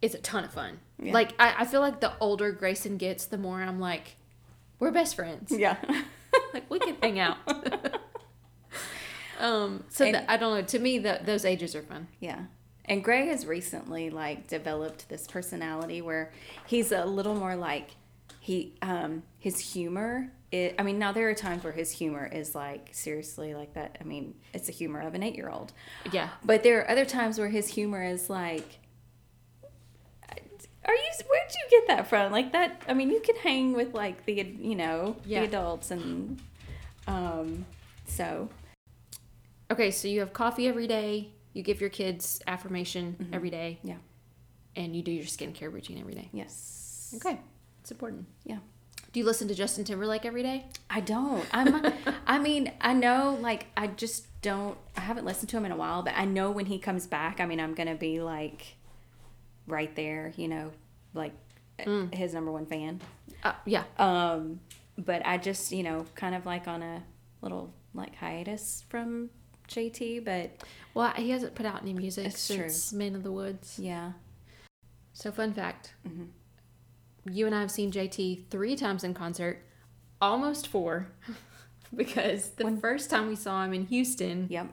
[0.01, 0.79] is a ton of fun.
[1.01, 1.13] Yeah.
[1.13, 4.15] Like, I, I feel like the older Grayson gets, the more I'm like,
[4.79, 5.51] we're best friends.
[5.51, 5.77] Yeah.
[6.53, 7.37] like, we can hang out.
[9.39, 10.61] um, so And- that, I don't know.
[10.65, 12.07] To me, the, those ages are fun.
[12.19, 12.43] Yeah.
[12.85, 16.31] And Gray has recently like developed this personality where
[16.67, 17.89] he's a little more like
[18.39, 22.53] he um his humor it, I mean now there are times where his humor is
[22.53, 25.73] like seriously like that I mean it's the humor of an 8-year-old.
[26.11, 26.29] Yeah.
[26.43, 28.77] But there are other times where his humor is like
[30.87, 32.31] are you where'd you get that from?
[32.31, 35.39] Like that I mean you can hang with like the you know Yeah.
[35.41, 36.39] the adults and
[37.07, 37.65] um
[38.05, 38.49] so
[39.71, 41.29] Okay, so you have coffee every day.
[41.53, 43.79] You give your kids affirmation every day.
[43.83, 43.95] yeah.
[44.75, 46.29] And you do your skincare routine every day.
[46.33, 47.13] Yes.
[47.15, 47.39] Okay.
[47.79, 48.25] It's important.
[48.43, 48.57] Yeah.
[49.13, 50.65] Do you listen to Justin Timberlake every day?
[50.89, 51.45] I don't.
[51.53, 51.93] I'm.
[52.27, 53.37] I mean, I know.
[53.39, 54.77] Like, I just don't.
[54.97, 57.39] I haven't listened to him in a while, but I know when he comes back.
[57.39, 58.75] I mean, I'm gonna be like,
[59.65, 60.33] right there.
[60.35, 60.71] You know,
[61.13, 61.31] like
[62.11, 62.99] his number one fan.
[63.43, 63.85] Uh, yeah.
[63.97, 64.59] Um,
[64.97, 67.01] but I just, you know, kind of like on a
[67.41, 69.29] little like hiatus from
[69.67, 70.23] JT.
[70.23, 70.63] But
[70.93, 72.57] Well, he hasn't put out any music It's true.
[72.69, 73.77] since Man of the Woods.
[73.79, 74.13] yeah,
[75.13, 76.27] So, fun fact Mhm.
[77.31, 79.63] you and I have seen JT three times in concert,
[80.21, 81.07] almost four,
[81.95, 84.67] because the first time we saw him in Houston, yep.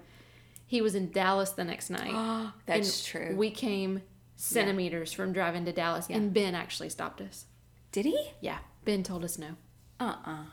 [0.66, 2.52] he was in Dallas the next night.
[2.66, 3.34] That's true.
[3.36, 4.02] We came
[4.36, 7.46] centimeters from driving to Dallas, and Ben actually stopped us.
[7.92, 8.30] Did he?
[8.40, 9.56] Yeah, Ben told us no.
[10.00, 10.44] Uh uh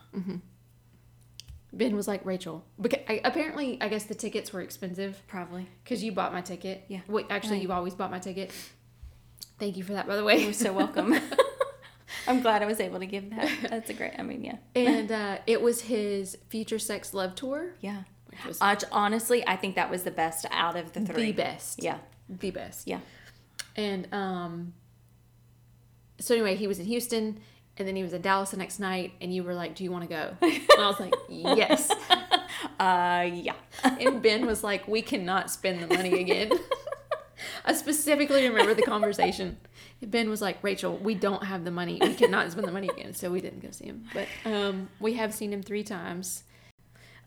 [1.71, 2.65] Ben was like Rachel.
[2.81, 5.67] Because I, apparently, I guess the tickets were expensive Probably.
[5.83, 6.83] because you bought my ticket.
[6.87, 7.01] Yeah.
[7.07, 7.61] Wait, actually, Right.
[7.63, 8.51] you always bought my ticket.
[9.59, 10.41] Thank you for that, by the way.
[10.43, 11.13] You're so welcome.
[12.27, 13.49] I'm glad I was able to give that.
[13.69, 14.13] That's a great.
[14.17, 14.57] I mean, yeah.
[14.75, 18.03] and uh, it was his Future Sex Love Tour, Yeah.
[18.27, 21.25] which was Uh, honestly, I think that was the best out of the three.
[21.27, 21.83] the best.
[21.83, 21.97] Yeah.
[22.27, 22.87] the best.
[22.87, 22.99] Yeah.
[23.75, 24.73] And um,
[26.19, 27.39] so anyway, he was in Houston,
[27.79, 29.91] and then he was in Dallas the next night, and you were like, "Do you
[29.91, 31.91] want to go?" And I was like, "Yes."
[32.77, 33.53] Uh, yeah.
[33.83, 36.51] And Ben was like, "We cannot spend the money again."
[37.65, 39.57] I specifically remember the conversation.
[40.01, 41.99] Ben was like, "Rachel, we don't have the money.
[42.01, 45.13] We cannot spend the money again." So we didn't go see him, but um, we
[45.13, 46.43] have seen him three times.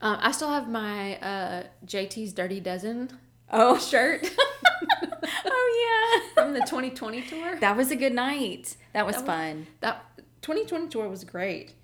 [0.03, 3.11] Um, I still have my uh, JT's Dirty Dozen
[3.51, 4.29] Oh, shirt
[5.45, 7.59] oh yeah, from the 2020 tour.
[7.61, 8.77] That was a good night.
[8.93, 9.66] That was That was- fun.
[9.81, 10.05] That
[10.43, 11.74] 2020 tour was great.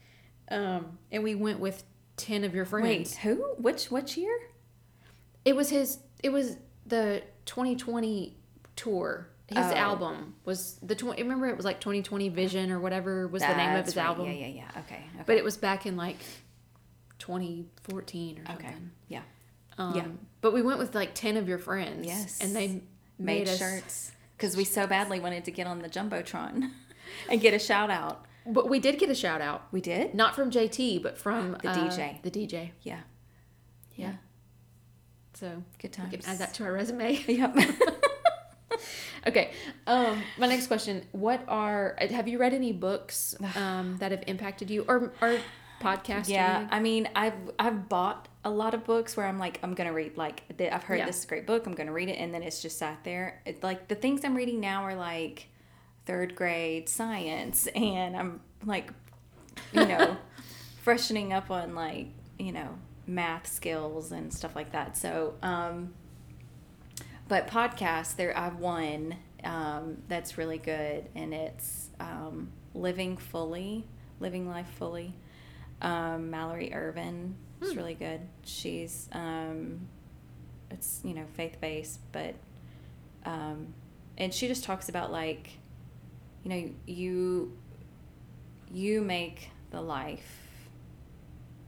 [0.50, 1.84] Um, and we went with
[2.16, 2.86] 10 of your friends.
[2.88, 3.36] Wait, who?
[3.58, 4.36] Which which year?
[5.44, 6.56] It was his it was
[6.86, 8.36] the 2020
[8.76, 9.28] tour.
[9.46, 9.74] His Oh.
[9.74, 13.76] album was the 20 remember it was like 2020 Vision or whatever was the name
[13.76, 14.04] of his right.
[14.06, 14.26] album.
[14.26, 14.68] Yeah, yeah, yeah.
[14.80, 14.96] Okay.
[15.14, 15.22] okay.
[15.24, 16.18] But it was back in like
[17.18, 18.66] 2014 or something.
[18.66, 18.74] okay.
[19.08, 19.22] Yeah.
[19.78, 20.06] Um, Yeah.
[20.40, 22.06] But we went with like 10 of your friends.
[22.06, 22.40] Yes.
[22.40, 22.82] And they Made,
[23.18, 26.70] made, us shirts because we so badly wanted to get on the jumbotron
[27.30, 28.24] and get a shout out.
[28.48, 29.66] But we did get a shout out.
[29.72, 30.14] We did.
[30.14, 32.22] Not from JT, but from The uh, DJ.
[32.22, 32.70] The DJ.
[32.82, 33.00] Yeah.
[33.94, 34.14] Yeah.
[35.34, 37.14] So Good can add that to our resume.
[37.28, 37.56] Yep.
[39.26, 39.50] Okay.
[39.86, 44.70] Um, my next question: What are have you read any books um, that have impacted
[44.70, 45.38] you, or or
[45.82, 46.28] podcasts?
[46.28, 46.66] Yeah.
[46.70, 50.16] I mean, I've I've bought a lot of books where I'm like, I'm gonna read
[50.16, 51.06] like I've heard Yeah.
[51.06, 53.42] this is a great book, I'm gonna read it, and then it's just sat there.
[53.44, 55.48] It, like the things I'm reading now are like
[56.08, 58.90] third grade science, and I'm like,
[59.72, 60.16] you know,
[60.82, 62.08] freshening up on like
[62.38, 64.96] you know math skills and stuff like that.
[64.96, 65.92] So, um,
[67.28, 73.86] but podcasts, there I've one um, that's really good, and it's um, living fully,
[74.18, 75.14] living life fully.
[75.82, 78.22] Um, Mallory Ervin is really good.
[78.44, 79.86] She's um,
[80.70, 82.34] it's you know faith based, but
[83.26, 83.74] um,
[84.16, 85.58] and she just talks about like
[86.44, 87.56] you know you
[88.70, 90.38] you make the life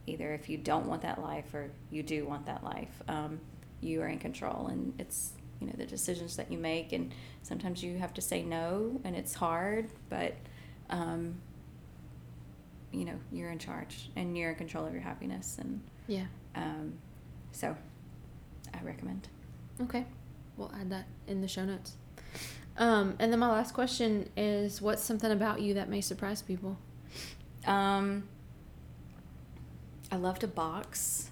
[0.07, 3.39] either if you don't want that life or you do want that life um,
[3.81, 7.83] you are in control and it's you know the decisions that you make and sometimes
[7.83, 10.35] you have to say no and it's hard but
[10.89, 11.35] um,
[12.91, 16.25] you know you're in charge and you're in control of your happiness and yeah.
[16.55, 16.93] um,
[17.51, 17.75] so
[18.73, 19.27] i recommend
[19.83, 20.05] Okay,
[20.57, 21.95] we'll add that in the show notes.
[22.77, 26.77] Um, and then my last question is: What's something about you that may surprise people?
[27.67, 28.27] um,
[30.11, 31.29] i love to box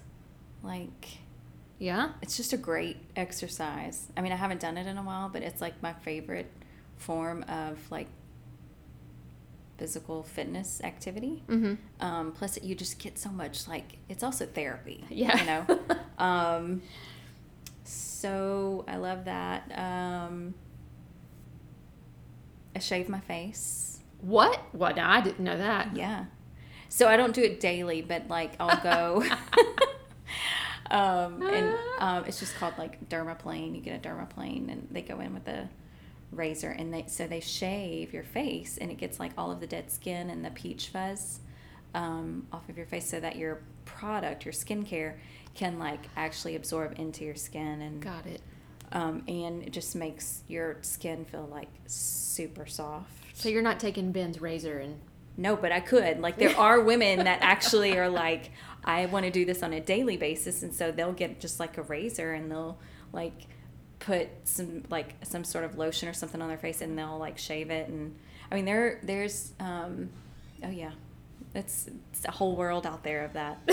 [0.62, 1.18] like
[1.80, 2.10] Yeah.
[2.22, 4.06] it's just a great exercise.
[4.16, 6.50] I mean, I haven't done it in a while, but it's like my favorite
[6.98, 8.06] form of like
[9.78, 11.42] physical fitness activity.
[11.48, 11.74] Mm-hmm.
[12.04, 15.04] Um, plus, you just get so much like it's also therapy.
[15.10, 15.36] Yeah.
[15.40, 15.80] you know.
[16.24, 16.82] um,
[17.84, 19.70] so I love that.
[19.76, 20.54] Um,
[22.74, 24.00] I shave my face.
[24.20, 24.60] What?
[24.72, 24.98] What?
[24.98, 25.96] I didn't know that.
[25.96, 26.26] Yeah.
[26.88, 29.24] So I don't do it daily, but like I'll go.
[30.90, 33.74] um, and um, it's just called like dermaplane.
[33.74, 35.68] You get a dermaplane, and they go in with a
[36.32, 39.66] razor, and they so they shave your face, and it gets like all of the
[39.66, 41.40] dead skin and the peach fuzz
[41.94, 45.14] um, off of your face, so that your product, your skincare,
[45.54, 48.40] can like actually absorb into your skin, and Got it.
[48.92, 53.10] Um, and it just makes your skin feel like super soft.
[53.34, 55.00] So you're not taking Ben's razor and
[55.36, 56.20] No, but I could.
[56.20, 58.50] Like there are women that actually are like,
[58.84, 61.78] I want to do this on a daily basis, and so they'll get just like
[61.78, 62.78] a razor and they'll
[63.12, 63.46] like
[63.98, 67.36] put some like some sort of lotion or something on their face and they'll like
[67.36, 68.16] shave it and
[68.50, 70.08] I mean there there's um
[70.64, 70.92] oh yeah.
[71.54, 73.58] It's, it's a whole world out there of that.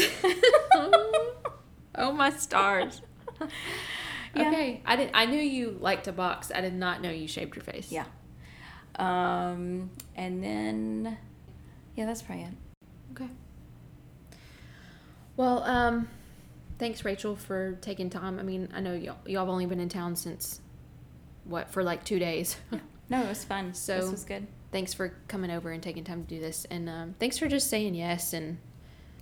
[1.96, 3.02] oh my stars.
[4.38, 4.50] Yeah.
[4.50, 5.12] Okay, I didn't.
[5.14, 6.52] I knew you liked to box.
[6.54, 7.92] I did not know you shaved your face.
[7.92, 8.06] yeah.
[8.96, 11.18] Um and then
[11.96, 12.54] yeah, that's probably it.
[13.14, 13.30] Okay.
[15.36, 16.08] Well, um,
[16.80, 18.40] thanks Rachel for taking time.
[18.40, 20.62] I mean, I know y'all y'all have only been in town since
[21.44, 22.58] what for like two days.
[23.10, 23.74] No, it was fun.
[23.74, 24.48] So- this was good.
[24.74, 27.70] thanks for coming over and taking time to do this, and um, thanks for just
[27.70, 28.58] saying yes and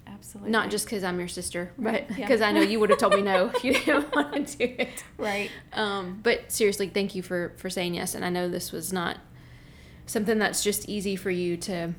[0.08, 0.52] Absolutely.
[0.52, 2.16] not just because I'm your sister, but Right, yeah.
[2.18, 4.76] because I know you would have told me no if you didn't want to do
[4.78, 5.04] it.
[5.18, 5.50] right.
[5.74, 8.16] Um, but seriously, thank you for for saying yes.
[8.16, 9.18] And I know this was not
[10.06, 11.94] something that's just easy for you to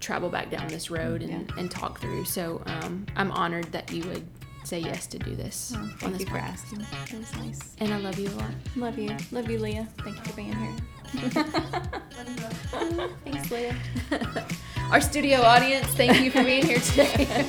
[0.00, 2.24] travel back down this road and, and talk through.
[2.26, 4.26] So um, I'm honored that you would
[4.66, 6.42] say yes to do this Oh, on thank this you for podcast.
[6.42, 6.78] asking.
[6.78, 7.60] That was nice.
[7.78, 8.50] And I love you a lot.
[8.76, 9.16] Love you.
[9.32, 9.86] Love you, Leah.
[9.98, 10.74] Thank you for being here.
[13.24, 13.76] Thanks, Leah.
[14.90, 17.24] Our studio audience, thank you for being here today.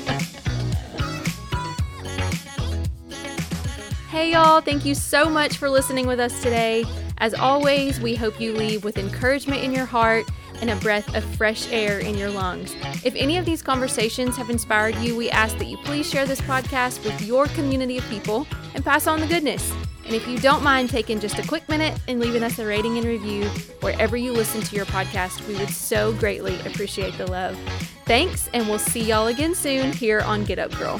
[4.09, 4.61] hey, y'all.
[4.61, 6.85] Thank you so much for listening with us today.
[7.17, 10.25] As always, we hope you leave with encouragement in your heart
[10.61, 12.75] and a breath of fresh air in your lungs.
[13.03, 16.41] If any of these conversations have inspired you, we ask that you please share this
[16.41, 19.71] podcast with your community of people and pass on the goodness.
[20.05, 22.97] And if you don't mind taking just a quick minute and leaving us a rating
[22.97, 23.45] and review
[23.81, 27.57] wherever you listen to your podcast, we would so greatly appreciate the love.
[28.05, 30.99] Thanks, and we'll see y'all again soon here on Get Up Girl.